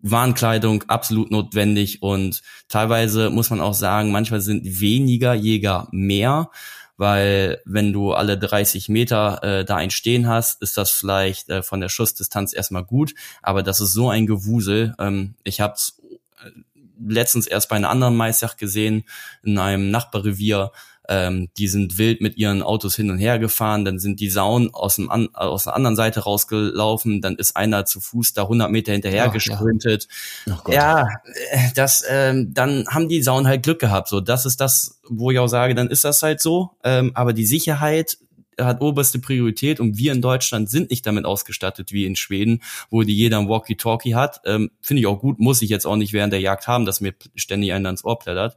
[0.00, 6.50] Warnkleidung absolut notwendig und teilweise muss man auch sagen, manchmal sind weniger Jäger mehr,
[6.98, 11.62] weil wenn du alle 30 Meter äh, da ein Stehen hast, ist das vielleicht äh,
[11.62, 14.94] von der Schussdistanz erstmal gut, aber das ist so ein Gewusel.
[14.98, 15.76] Ähm, ich habe
[16.44, 16.50] äh,
[17.00, 19.04] letztens erst bei einer anderen Maisjagd gesehen,
[19.42, 20.72] in einem Nachbarrevier,
[21.08, 24.72] ähm, die sind wild mit ihren Autos hin und her gefahren, dann sind die Sauen
[24.74, 28.70] aus, dem an, aus der anderen Seite rausgelaufen, dann ist einer zu Fuß da 100
[28.70, 30.06] Meter hinterher Ach, gesprintet.
[30.46, 31.08] Ja, ja
[31.50, 34.08] äh, das, ähm, dann haben die Sauen halt Glück gehabt.
[34.08, 36.70] So, das ist das, wo ich auch sage, dann ist das halt so.
[36.84, 38.18] Ähm, aber die Sicherheit
[38.60, 43.02] hat oberste Priorität und wir in Deutschland sind nicht damit ausgestattet wie in Schweden, wo
[43.02, 44.40] die jeder ein Walkie-Talkie hat.
[44.44, 47.00] Ähm, Finde ich auch gut, muss ich jetzt auch nicht während der Jagd haben, dass
[47.00, 48.56] mir ständig einer ins Ohr plättert.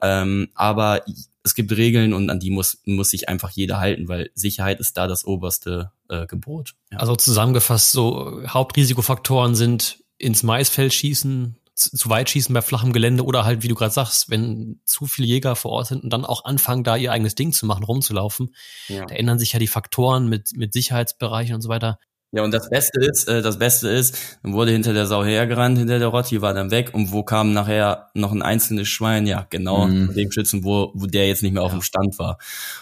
[0.00, 1.02] Ähm, aber
[1.44, 4.96] es gibt Regeln und an die muss, muss sich einfach jeder halten, weil Sicherheit ist
[4.96, 6.74] da das oberste äh, Gebot.
[6.90, 6.98] Ja.
[6.98, 13.44] Also zusammengefasst, so Hauptrisikofaktoren sind ins Maisfeld schießen, zu weit schießen bei flachem Gelände oder
[13.44, 16.44] halt, wie du gerade sagst, wenn zu viele Jäger vor Ort sind und dann auch
[16.46, 18.54] anfangen, da ihr eigenes Ding zu machen, rumzulaufen,
[18.88, 19.04] ja.
[19.04, 21.98] da ändern sich ja die Faktoren mit, mit Sicherheitsbereichen und so weiter.
[22.34, 25.78] Ja, und das Beste ist, äh, das Beste ist, dann wurde hinter der Sau hergerannt,
[25.78, 29.28] hinter der Rotti war dann weg und wo kam nachher noch ein einzelnes Schwein?
[29.28, 30.12] Ja, genau, mhm.
[30.14, 32.38] dem Schützen, wo, wo der jetzt nicht mehr auf dem Stand war.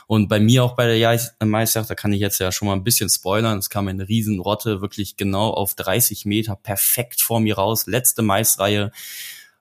[0.07, 2.83] Und bei mir auch bei der Maisjagd, da kann ich jetzt ja schon mal ein
[2.83, 7.87] bisschen spoilern, es kam eine Riesenrotte wirklich genau auf 30 Meter perfekt vor mir raus,
[7.87, 8.91] letzte Maisreihe.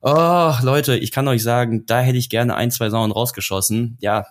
[0.01, 3.97] Oh, Leute, ich kann euch sagen, da hätte ich gerne ein, zwei Sauen rausgeschossen.
[3.99, 4.25] Ja,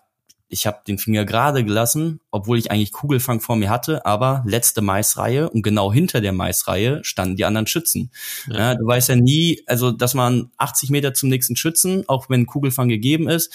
[0.51, 4.83] ich habe den Finger gerade gelassen, obwohl ich eigentlich Kugelfang vor mir hatte, aber letzte
[4.83, 8.11] Maisreihe und genau hinter der Maisreihe standen die anderen Schützen.
[8.49, 8.59] Ja.
[8.59, 12.47] Ja, du weißt ja nie, also dass man 80 Meter zum nächsten Schützen, auch wenn
[12.47, 13.55] Kugelfang gegeben ist,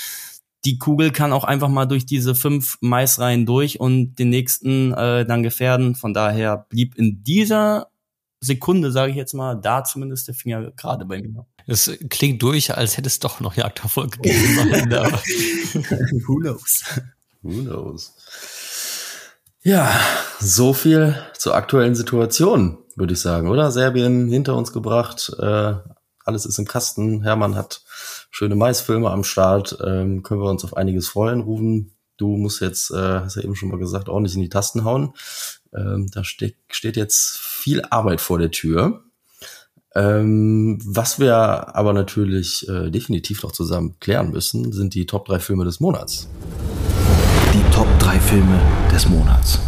[0.64, 5.26] die Kugel kann auch einfach mal durch diese fünf Maisreihen durch und den nächsten äh,
[5.26, 5.94] dann gefährden.
[5.94, 7.90] Von daher blieb in dieser
[8.40, 11.46] Sekunde, sage ich jetzt mal, da zumindest der Finger gerade bei mir.
[11.68, 14.92] Es klingt durch, als hätte es doch noch Jagderfolg gegeben.
[16.28, 16.84] Who knows?
[17.42, 18.14] Who knows?
[19.64, 20.00] Ja,
[20.40, 23.72] so viel zur aktuellen Situation, würde ich sagen, oder?
[23.72, 25.74] Serbien hinter uns gebracht, äh,
[26.24, 27.24] alles ist im Kasten.
[27.24, 27.82] Hermann hat
[28.30, 31.42] schöne Maisfilme am Start, ähm, können wir uns auf einiges freuen.
[31.42, 34.84] Rufen, du musst jetzt, äh, hast ja eben schon mal gesagt, ordentlich in die Tasten
[34.84, 35.14] hauen.
[35.74, 39.04] Ähm, da steht, steht jetzt viel Arbeit vor der Tür.
[39.96, 45.40] Ähm, was wir aber natürlich äh, definitiv noch zusammen klären müssen, sind die Top 3
[45.40, 46.28] Filme des Monats.
[47.54, 49.60] Die Top 3 Filme des Monats.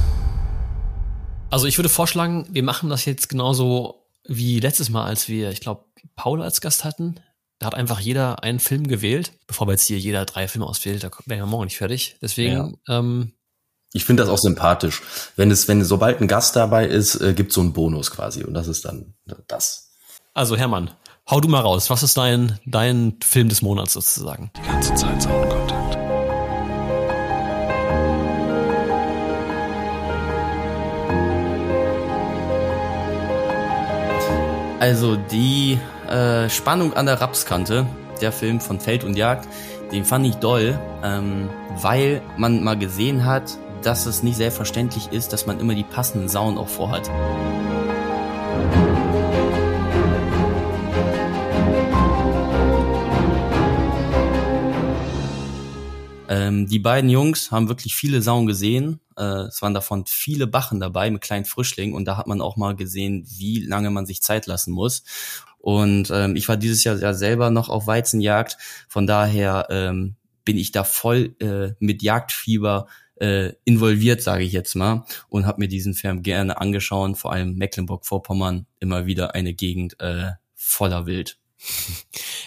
[1.49, 5.61] Also ich würde vorschlagen, wir machen das jetzt genauso wie letztes Mal, als wir, ich
[5.61, 5.85] glaube,
[6.15, 7.15] Paul als Gast hatten.
[7.59, 9.31] Da hat einfach jeder einen Film gewählt.
[9.47, 12.17] Bevor wir jetzt hier jeder drei Filme auswählt, da wären wir morgen nicht fertig.
[12.21, 12.99] Deswegen ja.
[12.99, 13.31] ähm,
[13.93, 15.01] ich finde das auch sympathisch.
[15.37, 18.43] Wenn es, wenn sobald ein Gast dabei ist, äh, gibt so einen Bonus quasi.
[18.43, 19.15] Und das ist dann
[19.47, 19.86] das.
[20.37, 20.91] Also Hermann,
[21.31, 21.89] hau du mal raus.
[21.89, 24.51] Was ist dein, dein Film des Monats sozusagen?
[24.55, 25.97] Die ganze Zeit Soundkontakt.
[34.79, 37.87] Also die äh, Spannung an der Rapskante,
[38.21, 39.47] der Film von Feld und Jagd,
[39.91, 41.49] den fand ich doll, ähm,
[41.81, 46.29] weil man mal gesehen hat, dass es nicht selbstverständlich ist, dass man immer die passenden
[46.29, 47.09] Sauen auch vorhat.
[56.29, 58.99] Ähm, die beiden Jungs haben wirklich viele Sauen gesehen.
[59.17, 62.57] Äh, es waren davon viele Bachen dabei mit kleinen Frischlingen und da hat man auch
[62.57, 65.03] mal gesehen, wie lange man sich Zeit lassen muss.
[65.57, 68.57] Und ähm, ich war dieses Jahr ja selber noch auf Weizenjagd.
[68.87, 72.87] Von daher ähm, bin ich da voll äh, mit Jagdfieber
[73.19, 77.17] äh, involviert, sage ich jetzt mal, und habe mir diesen Film gerne angeschaut.
[77.17, 81.37] Vor allem Mecklenburg-Vorpommern immer wieder eine Gegend äh, voller Wild.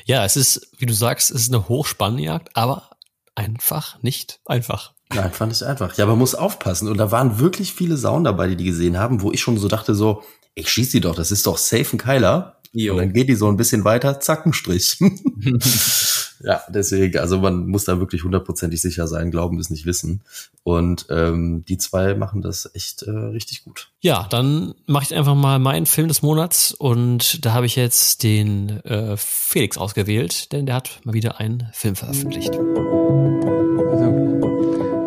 [0.06, 2.90] Ja, es ist, wie du sagst, es ist eine Hochspannjagd, aber
[3.34, 4.94] einfach nicht einfach.
[5.12, 5.96] Nein, fand ich einfach.
[5.96, 6.88] Ja, aber man muss aufpassen.
[6.88, 9.68] Und da waren wirklich viele Sauen dabei, die die gesehen haben, wo ich schon so
[9.68, 10.22] dachte so,
[10.54, 12.59] ich schieß die doch, das ist doch safe ein Keiler.
[12.72, 12.92] Jo.
[12.92, 14.98] Und dann geht die so ein bisschen weiter, zack, ein Strich.
[16.40, 20.22] ja, deswegen, also man muss da wirklich hundertprozentig sicher sein, glauben ist nicht wissen.
[20.62, 23.88] Und ähm, die zwei machen das echt äh, richtig gut.
[24.00, 28.22] Ja, dann mache ich einfach mal meinen Film des Monats und da habe ich jetzt
[28.22, 32.50] den äh, Felix ausgewählt, denn der hat mal wieder einen Film veröffentlicht.
[32.50, 34.04] Also,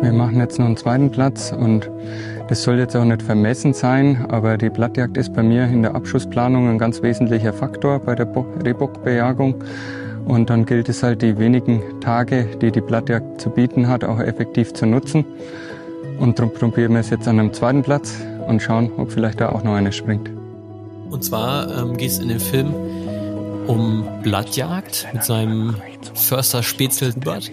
[0.02, 1.88] wir machen jetzt noch einen zweiten Platz und
[2.48, 5.94] das soll jetzt auch nicht vermessen sein, aber die Blattjagd ist bei mir in der
[5.94, 8.28] Abschussplanung ein ganz wesentlicher Faktor bei der
[8.64, 9.64] Rehbockbejagung.
[10.26, 14.20] Und dann gilt es halt, die wenigen Tage, die die Blattjagd zu bieten hat, auch
[14.20, 15.24] effektiv zu nutzen.
[16.18, 18.14] Und darum probieren wir es jetzt an einem zweiten Platz
[18.46, 20.30] und schauen, ob vielleicht da auch noch eine springt.
[21.10, 22.74] Und zwar ähm, geht es in dem Film
[23.66, 25.76] um Blattjagd mit seinem
[26.14, 27.50] Förster Spätzle Hubert.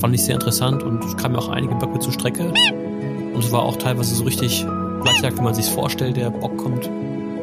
[0.00, 2.52] Fand ich sehr interessant und kam mir auch einige Böcke zur Strecke.
[3.32, 4.66] Und es war auch teilweise so richtig
[5.02, 6.16] Blattjagd, wie man sich vorstellt.
[6.16, 6.90] Der Bock kommt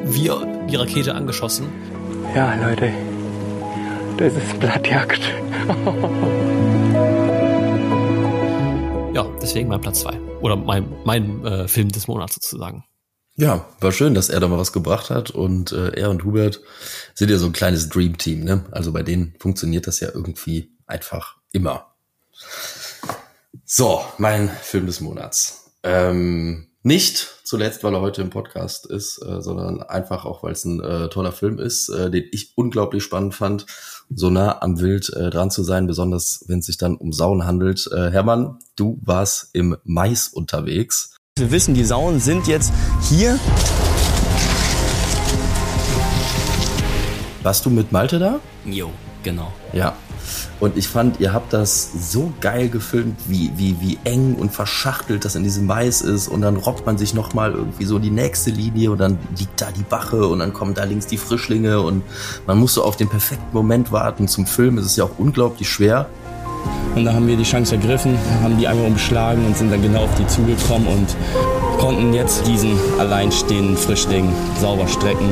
[0.04, 0.30] wie
[0.69, 1.67] die Rakete angeschossen.
[2.36, 2.91] Ja, Leute,
[4.17, 5.21] das ist Blattjagd.
[9.13, 12.84] ja, deswegen mein Platz zwei Oder mein, mein äh, Film des Monats sozusagen.
[13.36, 16.60] Ja, war schön, dass er da mal was gebracht hat und äh, er und Hubert
[17.13, 18.65] sind ja so ein kleines Dream Team, ne?
[18.71, 21.93] Also bei denen funktioniert das ja irgendwie einfach immer.
[23.63, 25.68] So, mein Film des Monats.
[25.83, 30.65] Ähm, nicht zuletzt, weil er heute im Podcast ist, äh, sondern einfach auch, weil es
[30.65, 33.65] ein äh, toller Film ist, äh, den ich unglaublich spannend fand,
[34.09, 37.45] so nah am Wild äh, dran zu sein, besonders wenn es sich dann um Sauen
[37.45, 37.89] handelt.
[37.91, 42.73] Äh, Hermann, du warst im Mais unterwegs wir wissen, die Sauen sind jetzt
[43.07, 43.39] hier.
[47.41, 48.41] Warst du mit Malte da?
[48.65, 48.91] Jo,
[49.23, 49.53] genau.
[49.71, 49.95] Ja.
[50.59, 55.25] Und ich fand, ihr habt das so geil gefilmt, wie, wie, wie eng und verschachtelt
[55.25, 56.27] das in diesem Mais ist.
[56.27, 59.71] Und dann robbt man sich nochmal irgendwie so die nächste Linie und dann liegt da
[59.71, 62.03] die Bache und dann kommen da links die Frischlinge und
[62.45, 64.27] man muss so auf den perfekten Moment warten.
[64.27, 66.07] Zum Film ist es ja auch unglaublich schwer.
[66.95, 70.03] Und da haben wir die Chance ergriffen, haben die einmal umschlagen und sind dann genau
[70.03, 71.15] auf die zugekommen und
[71.79, 75.29] konnten jetzt diesen alleinstehenden Frischling sauber strecken.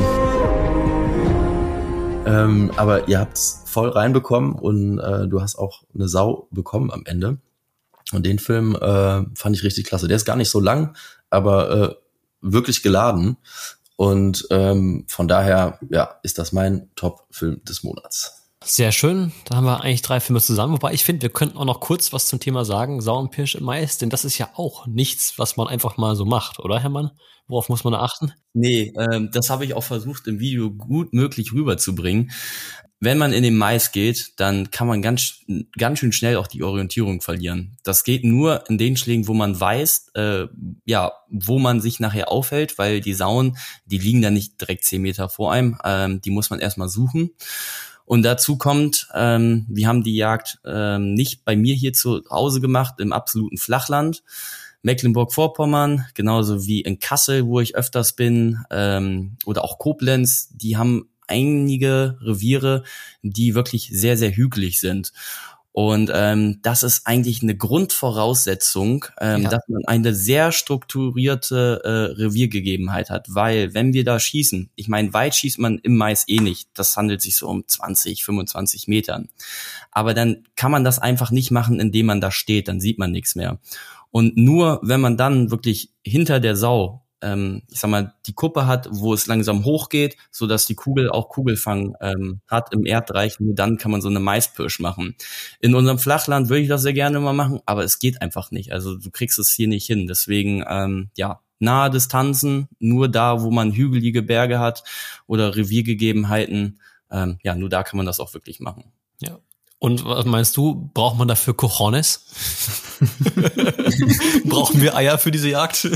[2.28, 6.90] Ähm, aber ihr habt es voll reinbekommen und äh, du hast auch eine Sau bekommen
[6.90, 7.38] am Ende.
[8.12, 10.08] Und den Film äh, fand ich richtig klasse.
[10.08, 10.96] Der ist gar nicht so lang,
[11.30, 11.94] aber äh,
[12.40, 13.36] wirklich geladen.
[13.96, 18.37] Und ähm, von daher, ja, ist das mein Top-Film des Monats.
[18.68, 19.32] Sehr schön.
[19.46, 20.74] Da haben wir eigentlich drei Filme zusammen.
[20.74, 23.00] Wobei ich finde, wir könnten auch noch kurz was zum Thema sagen.
[23.00, 26.58] Sau im Mais, denn das ist ja auch nichts, was man einfach mal so macht,
[26.58, 27.10] oder Hermann?
[27.46, 28.34] Worauf muss man achten?
[28.52, 32.30] Nee, ähm, das habe ich auch versucht im Video gut möglich rüberzubringen.
[33.00, 35.40] Wenn man in den Mais geht, dann kann man ganz,
[35.78, 37.78] ganz schön schnell auch die Orientierung verlieren.
[37.84, 40.46] Das geht nur in den Schlägen, wo man weiß, äh,
[40.84, 45.00] ja, wo man sich nachher aufhält, weil die Sauen, die liegen da nicht direkt zehn
[45.00, 45.78] Meter vor einem.
[45.84, 47.30] Ähm, die muss man erstmal suchen.
[48.08, 52.62] Und dazu kommt, ähm, wir haben die Jagd ähm, nicht bei mir hier zu Hause
[52.62, 54.22] gemacht, im absoluten Flachland.
[54.80, 61.10] Mecklenburg-Vorpommern, genauso wie in Kassel, wo ich öfters bin, ähm, oder auch Koblenz, die haben
[61.26, 62.82] einige Reviere,
[63.20, 65.12] die wirklich sehr, sehr hügelig sind.
[65.78, 69.48] Und ähm, das ist eigentlich eine Grundvoraussetzung, ähm, ja.
[69.48, 73.26] dass man eine sehr strukturierte äh, Reviergegebenheit hat.
[73.28, 76.68] Weil wenn wir da schießen, ich meine, weit schießt man im Mais eh nicht.
[76.74, 79.28] Das handelt sich so um 20, 25 Metern.
[79.92, 82.66] Aber dann kann man das einfach nicht machen, indem man da steht.
[82.66, 83.60] Dann sieht man nichts mehr.
[84.10, 88.66] Und nur wenn man dann wirklich hinter der Sau ähm, ich sag mal, die Kuppe
[88.66, 93.40] hat, wo es langsam hochgeht, so dass die Kugel auch Kugelfang ähm, hat im Erdreich.
[93.40, 95.16] Nur dann kann man so eine Maispirsch machen.
[95.60, 98.72] In unserem Flachland würde ich das sehr gerne mal machen, aber es geht einfach nicht.
[98.72, 100.06] Also du kriegst es hier nicht hin.
[100.06, 104.84] Deswegen, ähm, ja, nahe Distanzen, nur da, wo man hügelige Berge hat
[105.26, 108.92] oder Reviergegebenheiten, ähm, ja, nur da kann man das auch wirklich machen.
[109.20, 109.38] Ja.
[109.80, 112.26] Und was meinst du, braucht man dafür Cojones?
[114.44, 115.88] Brauchen wir Eier für diese Jagd?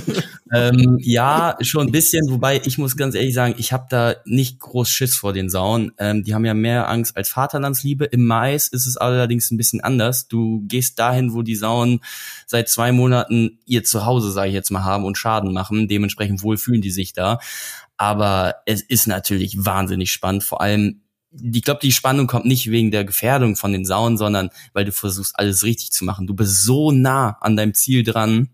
[0.52, 4.60] ähm, ja, schon ein bisschen, wobei ich muss ganz ehrlich sagen, ich habe da nicht
[4.60, 5.90] groß Schiss vor den Sauen.
[5.98, 8.04] Ähm, die haben ja mehr Angst als Vaterlandsliebe.
[8.04, 10.28] Im Mais ist es allerdings ein bisschen anders.
[10.28, 12.02] Du gehst dahin, wo die Sauen
[12.46, 15.88] seit zwei Monaten ihr Zuhause, sage ich jetzt mal, haben und Schaden machen.
[15.88, 17.40] Dementsprechend wohl fühlen die sich da.
[17.96, 21.01] Aber es ist natürlich wahnsinnig spannend, vor allem
[21.40, 24.92] ich glaube, die Spannung kommt nicht wegen der Gefährdung von den Sauen, sondern weil du
[24.92, 26.26] versuchst, alles richtig zu machen.
[26.26, 28.50] Du bist so nah an deinem Ziel dran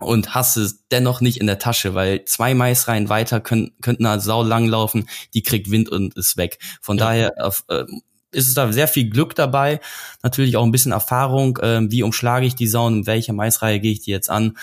[0.00, 4.20] und hast es dennoch nicht in der Tasche, weil zwei Maisreihen weiter können, könnten eine
[4.20, 6.58] Sau langlaufen, die kriegt Wind und ist weg.
[6.80, 7.04] Von ja.
[7.04, 7.84] daher äh,
[8.30, 9.80] ist es da sehr viel Glück dabei,
[10.22, 13.92] natürlich auch ein bisschen Erfahrung, äh, wie umschlage ich die Sauen, in welcher Maisreihe gehe
[13.92, 14.56] ich die jetzt an.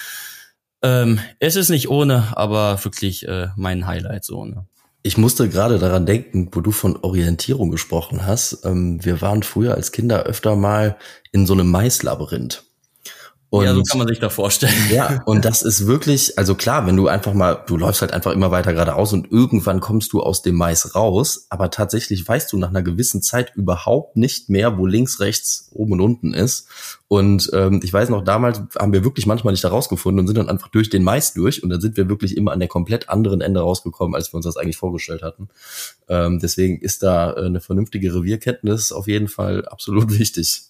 [0.82, 4.46] Ähm, es ist nicht ohne, aber wirklich äh, mein Highlight so.
[4.46, 4.68] Ne?
[5.06, 8.66] Ich musste gerade daran denken, wo du von Orientierung gesprochen hast.
[8.66, 10.98] Ähm, wir waren früher als Kinder öfter mal
[11.32, 12.65] in so einem Maislabyrinth.
[13.50, 14.74] Und, ja, so kann man sich da vorstellen.
[14.92, 18.32] Ja, und das ist wirklich, also klar, wenn du einfach mal, du läufst halt einfach
[18.32, 22.58] immer weiter geradeaus und irgendwann kommst du aus dem Mais raus, aber tatsächlich weißt du
[22.58, 26.68] nach einer gewissen Zeit überhaupt nicht mehr, wo links, rechts, oben und unten ist.
[27.08, 30.38] Und ähm, ich weiß noch, damals haben wir wirklich manchmal nicht da rausgefunden und sind
[30.38, 33.10] dann einfach durch den Mais durch und dann sind wir wirklich immer an der komplett
[33.10, 35.50] anderen Ende rausgekommen, als wir uns das eigentlich vorgestellt hatten.
[36.10, 40.64] Ähm, deswegen ist da äh, eine vernünftige Revierkenntnis auf jeden Fall absolut wichtig.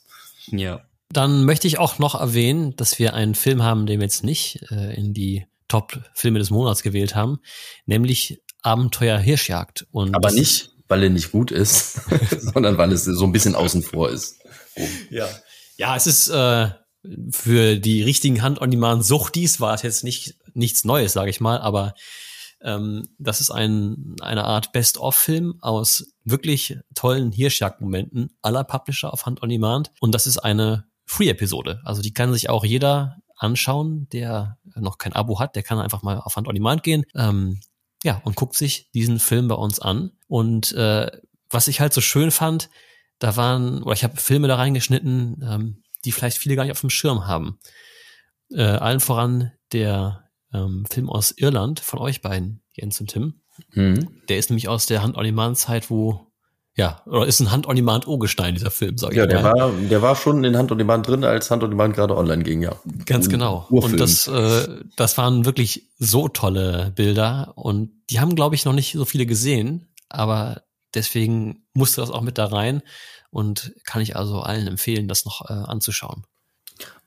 [0.47, 0.81] Ja.
[1.09, 4.65] Dann möchte ich auch noch erwähnen, dass wir einen Film haben, den wir jetzt nicht
[4.71, 7.39] äh, in die Top-Filme des Monats gewählt haben,
[7.85, 9.87] nämlich Abenteuer Hirschjagd.
[9.91, 12.01] Und Aber nicht, weil er nicht gut ist,
[12.39, 14.39] sondern weil es so ein bisschen außen vor ist.
[14.75, 14.87] Oh.
[15.09, 15.27] Ja.
[15.77, 16.69] Ja, es ist äh,
[17.31, 21.93] für die richtigen Hand-on-Demand-Suchtis war es jetzt nicht nichts Neues, sage ich mal, aber
[22.61, 29.91] ähm, das ist ein, eine Art Best-of-Film aus wirklich tollen Hirschjagd-Momenten aller Publisher auf Hand-on-Demand
[29.99, 31.81] und das ist eine Free-Episode.
[31.83, 36.03] Also die kann sich auch jeder anschauen, der noch kein Abo hat, der kann einfach
[36.03, 37.05] mal auf Hand-on-Demand gehen.
[37.15, 37.59] Ähm,
[38.03, 40.11] ja, und guckt sich diesen Film bei uns an.
[40.27, 41.09] Und äh,
[41.49, 42.69] was ich halt so schön fand,
[43.19, 46.81] da waren, oder ich habe Filme da reingeschnitten, ähm, die vielleicht viele gar nicht auf
[46.81, 47.59] dem Schirm haben.
[48.51, 53.41] Äh, allen voran der ähm, Film aus Irland von euch beiden, Jens und Tim.
[53.73, 54.21] Mhm.
[54.29, 56.27] Der ist nämlich aus der Hand-on-Demand-Zeit, wo
[56.77, 59.53] ja, oder ist ein Hand-on-Demand-O-Gestein, dieser Film, sag ich ja, der mal.
[59.53, 62.75] War, der war schon in Hand-on-Demand drin, als Hand-on-Demand gerade online ging, ja.
[63.05, 63.65] Ganz genau.
[63.69, 63.93] Urfilm.
[63.93, 68.73] Und das, äh, das waren wirklich so tolle Bilder und die haben, glaube ich, noch
[68.73, 70.63] nicht so viele gesehen, aber
[70.93, 72.81] deswegen musste das auch mit da rein
[73.29, 76.25] und kann ich also allen empfehlen, das noch äh, anzuschauen.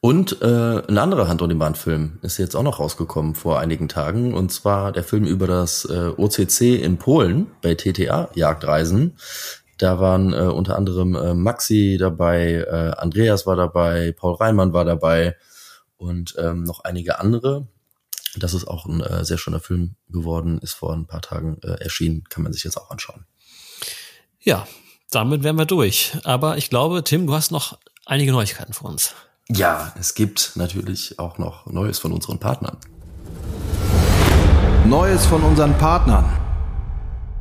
[0.00, 4.32] Und äh, ein anderer Hand-on-Demand-Film ist jetzt auch noch rausgekommen vor einigen Tagen.
[4.32, 9.16] Und zwar der Film über das äh, OCC in Polen bei TTA Jagdreisen.
[9.76, 14.84] Da waren äh, unter anderem äh, Maxi dabei, äh, Andreas war dabei, Paul Reimann war
[14.84, 15.36] dabei
[15.96, 17.68] und ähm, noch einige andere.
[18.36, 21.82] Das ist auch ein äh, sehr schöner Film geworden, ist vor ein paar Tagen äh,
[21.82, 23.24] erschienen, kann man sich jetzt auch anschauen.
[24.40, 24.66] Ja,
[25.10, 26.12] damit wären wir durch.
[26.24, 29.14] Aber ich glaube, Tim, du hast noch einige Neuigkeiten für uns.
[29.50, 32.76] Ja, es gibt natürlich auch noch Neues von unseren Partnern.
[34.86, 36.26] Neues von unseren Partnern.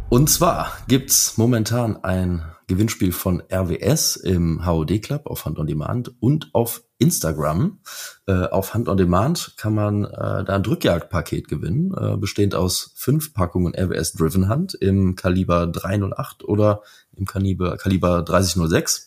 [0.07, 6.15] Und zwar gibt's momentan ein Gewinnspiel von RWS im HOD Club auf Hand on Demand
[6.21, 7.79] und auf Instagram.
[8.25, 12.93] Äh, auf Hand on Demand kann man äh, da ein Drückjagdpaket gewinnen, äh, bestehend aus
[12.95, 16.83] fünf Packungen RWS Driven Hand im Kaliber 308 oder
[17.17, 19.06] im Kaliber, Kaliber 3006.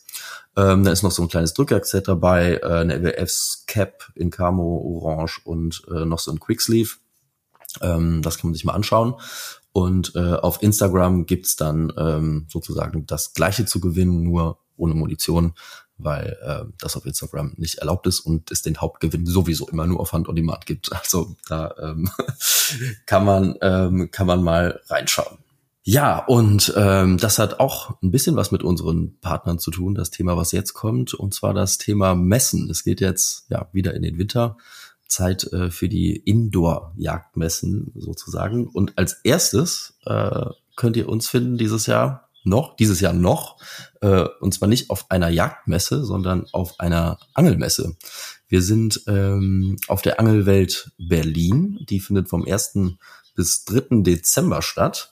[0.61, 5.03] Ähm, da ist noch so ein kleines Drückjagdset dabei, äh, eine LWFs Cap in Camo
[5.03, 6.97] Orange und äh, noch so ein Quicksleeve.
[7.81, 9.15] Ähm, das kann man sich mal anschauen.
[9.73, 15.55] Und äh, auf Instagram gibt's dann ähm, sozusagen das gleiche zu gewinnen, nur ohne Munition,
[15.97, 20.01] weil äh, das auf Instagram nicht erlaubt ist und es den Hauptgewinn sowieso immer nur
[20.01, 20.93] auf Hand on Demand gibt.
[20.93, 22.11] Also da ähm,
[23.07, 25.39] kann man ähm, kann man mal reinschauen.
[25.83, 30.11] Ja, und ähm, das hat auch ein bisschen was mit unseren Partnern zu tun, das
[30.11, 32.69] Thema, was jetzt kommt, und zwar das Thema Messen.
[32.71, 34.57] Es geht jetzt ja wieder in den Winter.
[35.11, 38.67] Zeit äh, für die Indoor-Jagdmessen sozusagen.
[38.69, 43.59] Und als erstes äh, könnt ihr uns finden dieses Jahr noch, dieses Jahr noch,
[44.01, 47.97] äh, und zwar nicht auf einer Jagdmesse, sondern auf einer Angelmesse.
[48.49, 51.85] Wir sind ähm, auf der Angelwelt Berlin.
[51.89, 52.79] Die findet vom 1.
[53.35, 54.03] bis 3.
[54.03, 55.11] Dezember statt.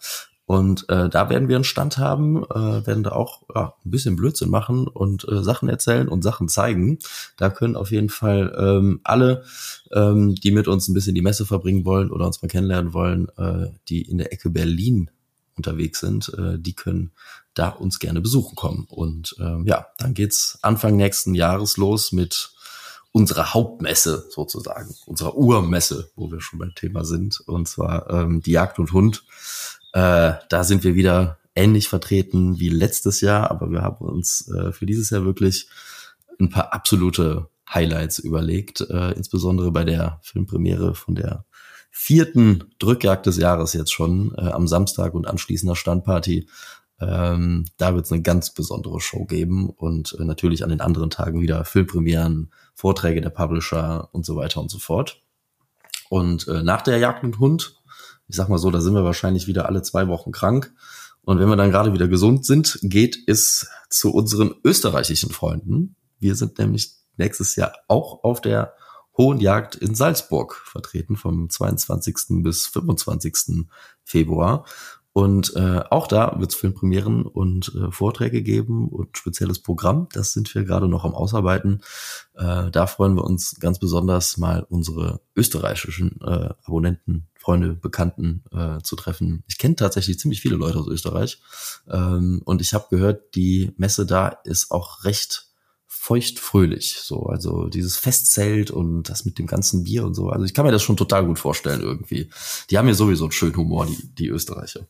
[0.49, 4.16] Und äh, da werden wir einen Stand haben, äh, werden da auch ja, ein bisschen
[4.16, 7.01] Blödsinn machen und äh, Sachen erzählen und Sachen zeigen.
[7.36, 9.44] Da können auf jeden Fall ähm, alle,
[9.92, 13.28] ähm, die mit uns ein bisschen die Messe verbringen wollen oder uns mal kennenlernen wollen,
[13.36, 15.11] äh, die in der Ecke Berlin
[15.55, 17.11] unterwegs sind, äh, die können
[17.53, 18.86] da uns gerne besuchen kommen.
[18.88, 22.53] Und äh, ja, dann geht's Anfang nächsten Jahres los mit
[23.12, 28.53] unserer Hauptmesse sozusagen, unserer Urmesse, wo wir schon beim Thema sind, und zwar ähm, die
[28.53, 29.24] Jagd und Hund
[29.93, 34.72] äh, da sind wir wieder ähnlich vertreten wie letztes Jahr, aber wir haben uns äh,
[34.72, 35.68] für dieses Jahr wirklich
[36.41, 41.45] ein paar absolute Highlights überlegt, äh, insbesondere bei der Filmpremiere von der
[41.91, 46.49] vierten Drückjagd des Jahres jetzt schon äh, am Samstag und anschließender Standparty.
[47.01, 51.11] Ähm, da wird es eine ganz besondere Show geben und äh, natürlich an den anderen
[51.11, 55.20] Tagen wieder Filmpremieren, Vorträge der Publisher und so weiter und so fort.
[56.09, 57.77] Und äh, nach der Jagd und Hund
[58.28, 60.72] ich sag mal so, da sind wir wahrscheinlich wieder alle zwei Wochen krank.
[61.22, 65.96] Und wenn wir dann gerade wieder gesund sind, geht es zu unseren österreichischen Freunden.
[66.20, 68.74] Wir sind nämlich nächstes Jahr auch auf der
[69.16, 72.42] Hohen Jagd in Salzburg vertreten vom 22.
[72.42, 73.66] bis 25.
[74.04, 74.64] Februar.
[75.18, 80.06] Und äh, auch da wird es Filmpremieren und äh, Vorträge geben und spezielles Programm.
[80.12, 81.82] Das sind wir gerade noch am Ausarbeiten.
[82.36, 88.80] Äh, da freuen wir uns ganz besonders mal unsere österreichischen äh, Abonnenten, Freunde, Bekannten äh,
[88.84, 89.42] zu treffen.
[89.48, 91.42] Ich kenne tatsächlich ziemlich viele Leute aus Österreich.
[91.88, 95.47] Ähm, und ich habe gehört, die Messe da ist auch recht
[95.99, 96.99] feuchtfröhlich.
[97.03, 100.30] So, also dieses Festzelt und das mit dem ganzen Bier und so.
[100.30, 102.30] Also ich kann mir das schon total gut vorstellen irgendwie.
[102.70, 104.86] Die haben ja sowieso einen schönen Humor, die, die Österreicher.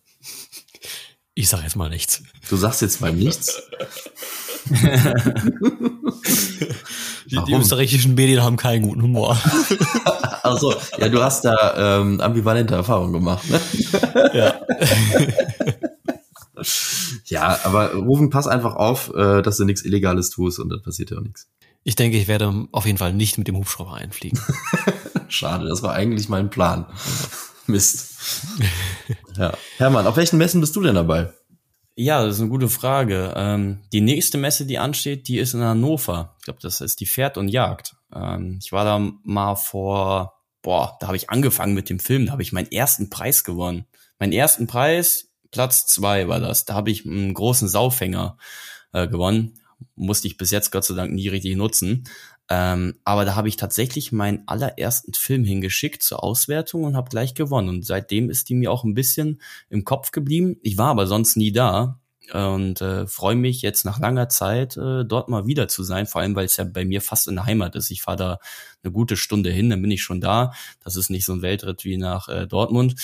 [1.35, 2.23] Ich sag jetzt mal nichts.
[2.49, 3.63] Du sagst jetzt mal nichts.
[7.31, 9.39] Die, die österreichischen Medien haben keinen guten Humor.
[10.45, 13.61] Also, ja, du hast da ähm, ambivalente Erfahrungen gemacht, ne?
[14.33, 14.61] ja.
[17.27, 21.11] ja, aber Rufen, pass einfach auf, äh, dass du nichts Illegales tust und dann passiert
[21.11, 21.49] ja auch nichts.
[21.85, 24.39] Ich denke, ich werde auf jeden Fall nicht mit dem Hubschrauber einfliegen.
[25.29, 26.87] Schade, das war eigentlich mein Plan.
[27.67, 28.17] Mist.
[29.37, 29.53] ja.
[29.77, 31.33] Hermann, auf welchen Messen bist du denn dabei?
[32.01, 33.35] Ja, das ist eine gute Frage.
[33.37, 36.37] Ähm, die nächste Messe, die ansteht, die ist in Hannover.
[36.39, 37.97] Ich glaube, das ist die Pferd und Jagd.
[38.15, 42.33] Ähm, ich war da mal vor, boah, da habe ich angefangen mit dem Film, da
[42.33, 43.87] habe ich meinen ersten Preis gewonnen.
[44.19, 46.65] Meinen ersten Preis, Platz zwei war das.
[46.65, 48.37] Da habe ich einen großen Saufänger
[48.93, 49.61] äh, gewonnen.
[49.95, 52.05] Musste ich bis jetzt Gott sei Dank nie richtig nutzen.
[52.51, 57.35] Ähm, aber da habe ich tatsächlich meinen allerersten Film hingeschickt zur Auswertung und habe gleich
[57.35, 57.69] gewonnen.
[57.69, 60.57] Und seitdem ist die mir auch ein bisschen im Kopf geblieben.
[60.63, 61.99] Ich war aber sonst nie da
[62.33, 66.21] und äh, freue mich jetzt nach langer Zeit äh, dort mal wieder zu sein, vor
[66.21, 67.91] allem weil es ja bei mir fast in der Heimat ist.
[67.91, 68.39] Ich fahre da
[68.83, 70.53] eine gute Stunde hin, dann bin ich schon da.
[70.83, 72.95] Das ist nicht so ein Weltritt wie nach äh, Dortmund.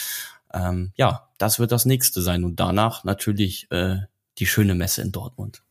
[0.55, 3.97] Ähm, ja, das wird das nächste sein und danach natürlich äh,
[4.39, 5.63] die schöne Messe in Dortmund.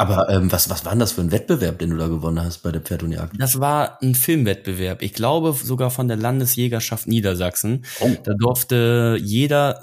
[0.00, 2.62] Aber ähm, was, was war denn das für ein Wettbewerb, den du da gewonnen hast
[2.62, 3.34] bei der Pferd und Jagd?
[3.38, 5.02] Das war ein Filmwettbewerb.
[5.02, 7.84] Ich glaube sogar von der Landesjägerschaft Niedersachsen.
[8.00, 8.08] Oh.
[8.24, 9.82] Da durfte jeder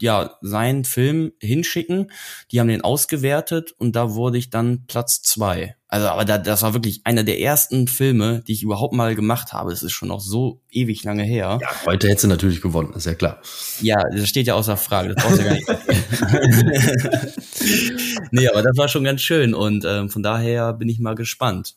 [0.00, 2.12] ja seinen Film hinschicken.
[2.52, 5.74] Die haben den ausgewertet und da wurde ich dann Platz zwei.
[5.94, 9.52] Also, aber da, das war wirklich einer der ersten Filme, die ich überhaupt mal gemacht
[9.52, 9.70] habe.
[9.70, 11.60] Es ist schon noch so ewig lange her.
[11.62, 13.40] Ja, heute hättest du natürlich gewonnen, ist ja klar.
[13.80, 15.14] Ja, das steht ja außer Frage.
[15.14, 15.68] Das brauchst du gar nicht.
[18.32, 21.76] nee, aber das war schon ganz schön und ähm, von daher bin ich mal gespannt.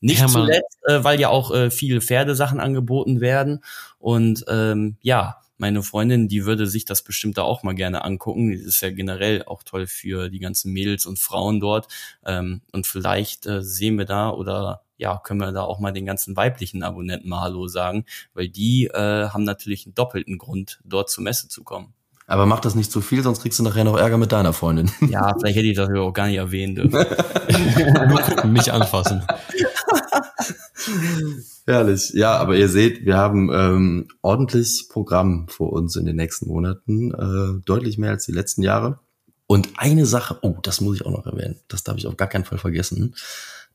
[0.00, 3.62] Nicht ja, zuletzt, äh, weil ja auch äh, viele Pferdesachen angeboten werden
[3.98, 8.52] und ähm, ja, meine Freundin, die würde sich das bestimmt da auch mal gerne angucken.
[8.52, 11.88] Das ist ja generell auch toll für die ganzen Mädels und Frauen dort.
[12.24, 16.06] Ähm, und vielleicht äh, sehen wir da oder ja, können wir da auch mal den
[16.06, 21.10] ganzen weiblichen Abonnenten mal Hallo sagen, weil die äh, haben natürlich einen doppelten Grund, dort
[21.10, 21.94] zur Messe zu kommen.
[22.26, 24.90] Aber mach das nicht zu viel, sonst kriegst du nachher noch Ärger mit deiner Freundin.
[25.08, 26.78] Ja, vielleicht hätte ich das auch gar nicht erwähnt.
[28.44, 29.22] Nicht anfassen.
[31.66, 32.10] Herrlich.
[32.12, 37.12] Ja, aber ihr seht, wir haben ähm, ordentlich Programm vor uns in den nächsten Monaten,
[37.12, 39.00] äh, deutlich mehr als die letzten Jahre.
[39.46, 42.28] Und eine Sache, oh, das muss ich auch noch erwähnen, das darf ich auf gar
[42.28, 43.14] keinen Fall vergessen.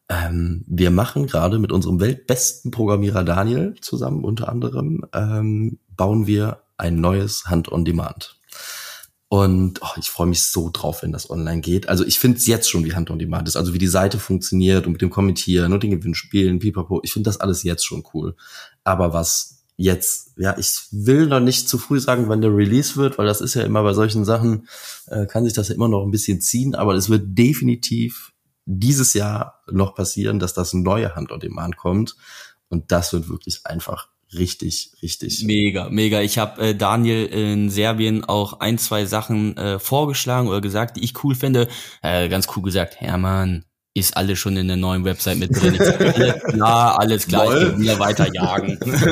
[0.07, 6.61] Ähm, wir machen gerade mit unserem weltbesten Programmierer Daniel zusammen unter anderem, ähm, bauen wir
[6.77, 8.39] ein neues Hand-on-Demand.
[9.31, 11.87] Und oh, ich freue mich so drauf, wenn das online geht.
[11.87, 13.57] Also ich finde es jetzt schon, wie Hand on Demand ist.
[13.57, 16.99] Also wie die Seite funktioniert und mit dem Kommentieren und den Gewinnspielen, pipapo.
[17.03, 18.35] Ich finde das alles jetzt schon cool.
[18.83, 23.19] Aber was jetzt, ja, ich will noch nicht zu früh sagen, wann der Release wird,
[23.19, 24.67] weil das ist ja immer bei solchen Sachen,
[25.05, 26.73] äh, kann sich das ja immer noch ein bisschen ziehen.
[26.73, 28.33] Aber es wird definitiv
[28.65, 32.15] dieses Jahr noch passieren, dass das neue Hand on Demand kommt.
[32.69, 35.43] Und das wird wirklich einfach richtig, richtig.
[35.43, 36.21] Mega, mega.
[36.21, 41.03] Ich habe äh, Daniel in Serbien auch ein, zwei Sachen äh, vorgeschlagen oder gesagt, die
[41.03, 41.67] ich cool finde.
[42.01, 45.75] Äh, ganz cool gesagt, Hermann, ist alles schon in der neuen Website mit drin.
[45.75, 48.79] Ich sag, alles klar, alles klar, ich will wieder weiter jagen.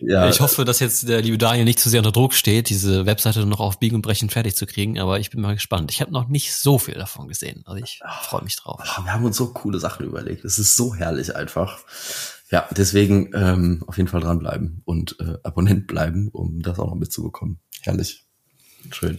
[0.00, 0.28] ja.
[0.28, 3.46] Ich hoffe, dass jetzt der liebe Daniel nicht zu sehr unter Druck steht, diese Webseite
[3.46, 5.90] noch auf Biegen und Brechen fertig zu kriegen, aber ich bin mal gespannt.
[5.92, 8.80] Ich habe noch nicht so viel davon gesehen, also ich freue mich drauf.
[8.80, 10.44] Wir haben uns so coole Sachen überlegt.
[10.44, 11.78] Es ist so herrlich einfach.
[12.54, 16.94] Ja, deswegen ähm, auf jeden Fall dranbleiben und äh, Abonnent bleiben, um das auch noch
[16.94, 17.58] mitzubekommen.
[17.80, 18.26] Herrlich.
[18.92, 19.18] Schön.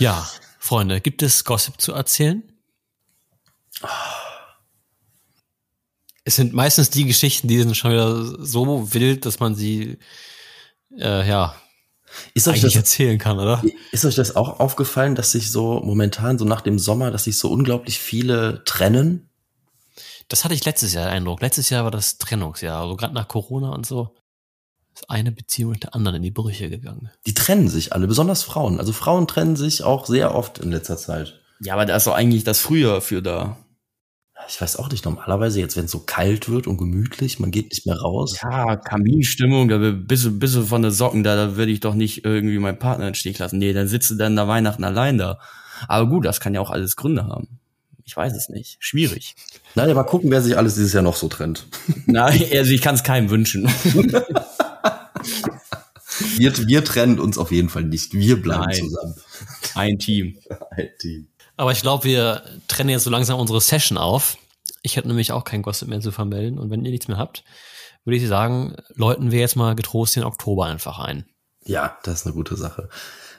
[0.00, 0.28] Ja,
[0.58, 2.42] Freunde, gibt es Gossip zu erzählen?
[6.24, 9.98] Es sind meistens die Geschichten, die sind schon wieder so wild, dass man sie
[10.98, 11.54] äh, ja
[12.34, 13.62] ist euch das, erzählen kann, oder?
[13.92, 17.38] Ist euch das auch aufgefallen, dass sich so momentan, so nach dem Sommer, dass sich
[17.38, 19.28] so unglaublich viele trennen?
[20.32, 21.42] Das hatte ich letztes Jahr Eindruck.
[21.42, 22.80] Letztes Jahr war das Trennungsjahr.
[22.80, 24.14] Also gerade nach Corona und so
[24.94, 27.10] ist eine Beziehung mit der anderen in die Brüche gegangen.
[27.26, 28.78] Die trennen sich alle, besonders Frauen.
[28.78, 31.38] Also Frauen trennen sich auch sehr oft in letzter Zeit.
[31.60, 33.58] Ja, aber da ist doch eigentlich das Frühjahr für da.
[34.48, 37.68] Ich weiß auch nicht, normalerweise jetzt, wenn es so kalt wird und gemütlich, man geht
[37.68, 38.38] nicht mehr raus.
[38.42, 41.94] Ja, Kaminstimmung, da bist du, bist du von der Socken da, da würde ich doch
[41.94, 43.58] nicht irgendwie meinen Partner in Stich lassen.
[43.58, 45.40] Nee, dann sitzt du dann da Weihnachten allein da.
[45.88, 47.60] Aber gut, das kann ja auch alles Gründe haben.
[48.04, 48.76] Ich weiß es nicht.
[48.80, 49.36] Schwierig.
[49.74, 51.66] Nein, aber gucken, wer sich alles dieses Jahr noch so trennt.
[52.06, 53.64] Nein, also ich kann es keinem wünschen.
[56.36, 58.14] wir, wir trennen uns auf jeden Fall nicht.
[58.14, 58.76] Wir bleiben Nein.
[58.76, 59.14] zusammen.
[59.74, 60.38] Ein Team.
[60.70, 61.28] Ein Team.
[61.56, 64.38] Aber ich glaube, wir trennen jetzt so langsam unsere Session auf.
[64.82, 66.58] Ich hätte nämlich auch kein Gossip mehr zu vermelden.
[66.58, 67.44] Und wenn ihr nichts mehr habt,
[68.04, 71.26] würde ich sagen, läuten wir jetzt mal getrost den Oktober einfach ein.
[71.64, 72.88] Ja, das ist eine gute Sache.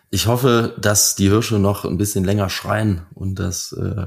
[0.09, 4.05] Ich hoffe, dass die Hirsche noch ein bisschen länger schreien und dass äh,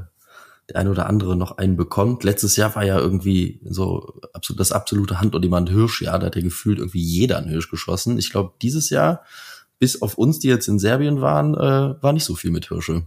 [0.68, 2.24] der eine oder andere noch einen bekommt.
[2.24, 6.26] Letztes Jahr war ja irgendwie so absolut das absolute Hand- und jemand Hirsch, ja, da
[6.26, 8.18] hat ja gefühlt irgendwie jeder einen Hirsch geschossen.
[8.18, 9.24] Ich glaube, dieses Jahr,
[9.78, 13.06] bis auf uns, die jetzt in Serbien waren, äh, war nicht so viel mit Hirsche.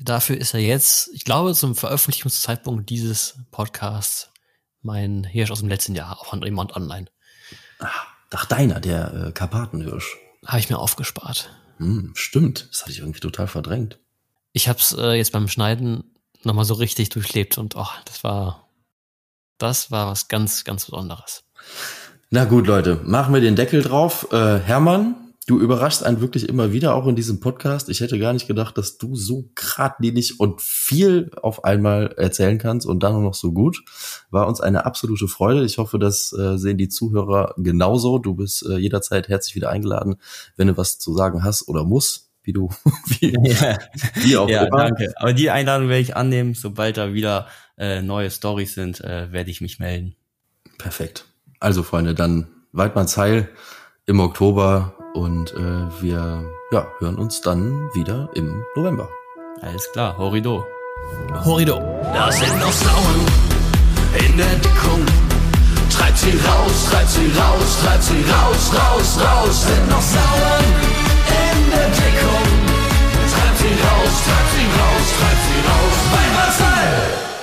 [0.00, 4.30] Dafür ist er jetzt, ich glaube, zum Veröffentlichungszeitpunkt dieses Podcasts
[4.80, 7.06] mein Hirsch aus dem letzten Jahr auf André Mont Online.
[7.80, 10.16] Ach, deiner, der äh, Karpatenhirsch.
[10.46, 11.50] Habe ich mir aufgespart.
[11.78, 13.98] Hm, stimmt, das hatte ich irgendwie total verdrängt.
[14.52, 16.14] Ich habe es äh, jetzt beim Schneiden
[16.44, 18.68] nochmal so richtig durchlebt und oh, das war,
[19.58, 21.44] das war was ganz, ganz Besonderes.
[22.30, 24.28] Na gut, Leute, machen wir den Deckel drauf.
[24.32, 25.16] Äh, Hermann,
[25.46, 27.88] du überraschst einen wirklich immer wieder, auch in diesem Podcast.
[27.88, 32.86] Ich hätte gar nicht gedacht, dass du so geradlinig und viel auf einmal erzählen kannst
[32.86, 33.82] und dann noch so gut.
[34.30, 35.64] War uns eine absolute Freude.
[35.64, 38.18] Ich hoffe, das äh, sehen die Zuhörer genauso.
[38.18, 40.16] Du bist äh, jederzeit herzlich wieder eingeladen,
[40.56, 42.70] wenn du was zu sagen hast oder musst wie du,
[43.20, 43.78] wie, Ja,
[44.14, 44.88] wie auch ja immer.
[44.88, 45.12] danke.
[45.16, 46.54] Aber die Einladung werde ich annehmen.
[46.54, 47.46] Sobald da wieder
[47.76, 50.16] äh, neue Stories sind, äh, werde ich mich melden.
[50.78, 51.26] Perfekt.
[51.60, 53.50] Also Freunde, dann Weidmanns Heil
[54.06, 59.10] im Oktober und äh, wir ja, hören uns dann wieder im November.
[59.60, 60.64] Alles klar, Horido.
[61.44, 61.76] Horido.
[62.14, 63.26] Da sind noch Frauen
[64.26, 65.04] in der Deckung.
[65.90, 69.66] Treibt sie raus, treibt sie raus, treibt sie raus, raus, raus.
[74.24, 77.37] treib sie raus, treib sie raus, mein Marcel!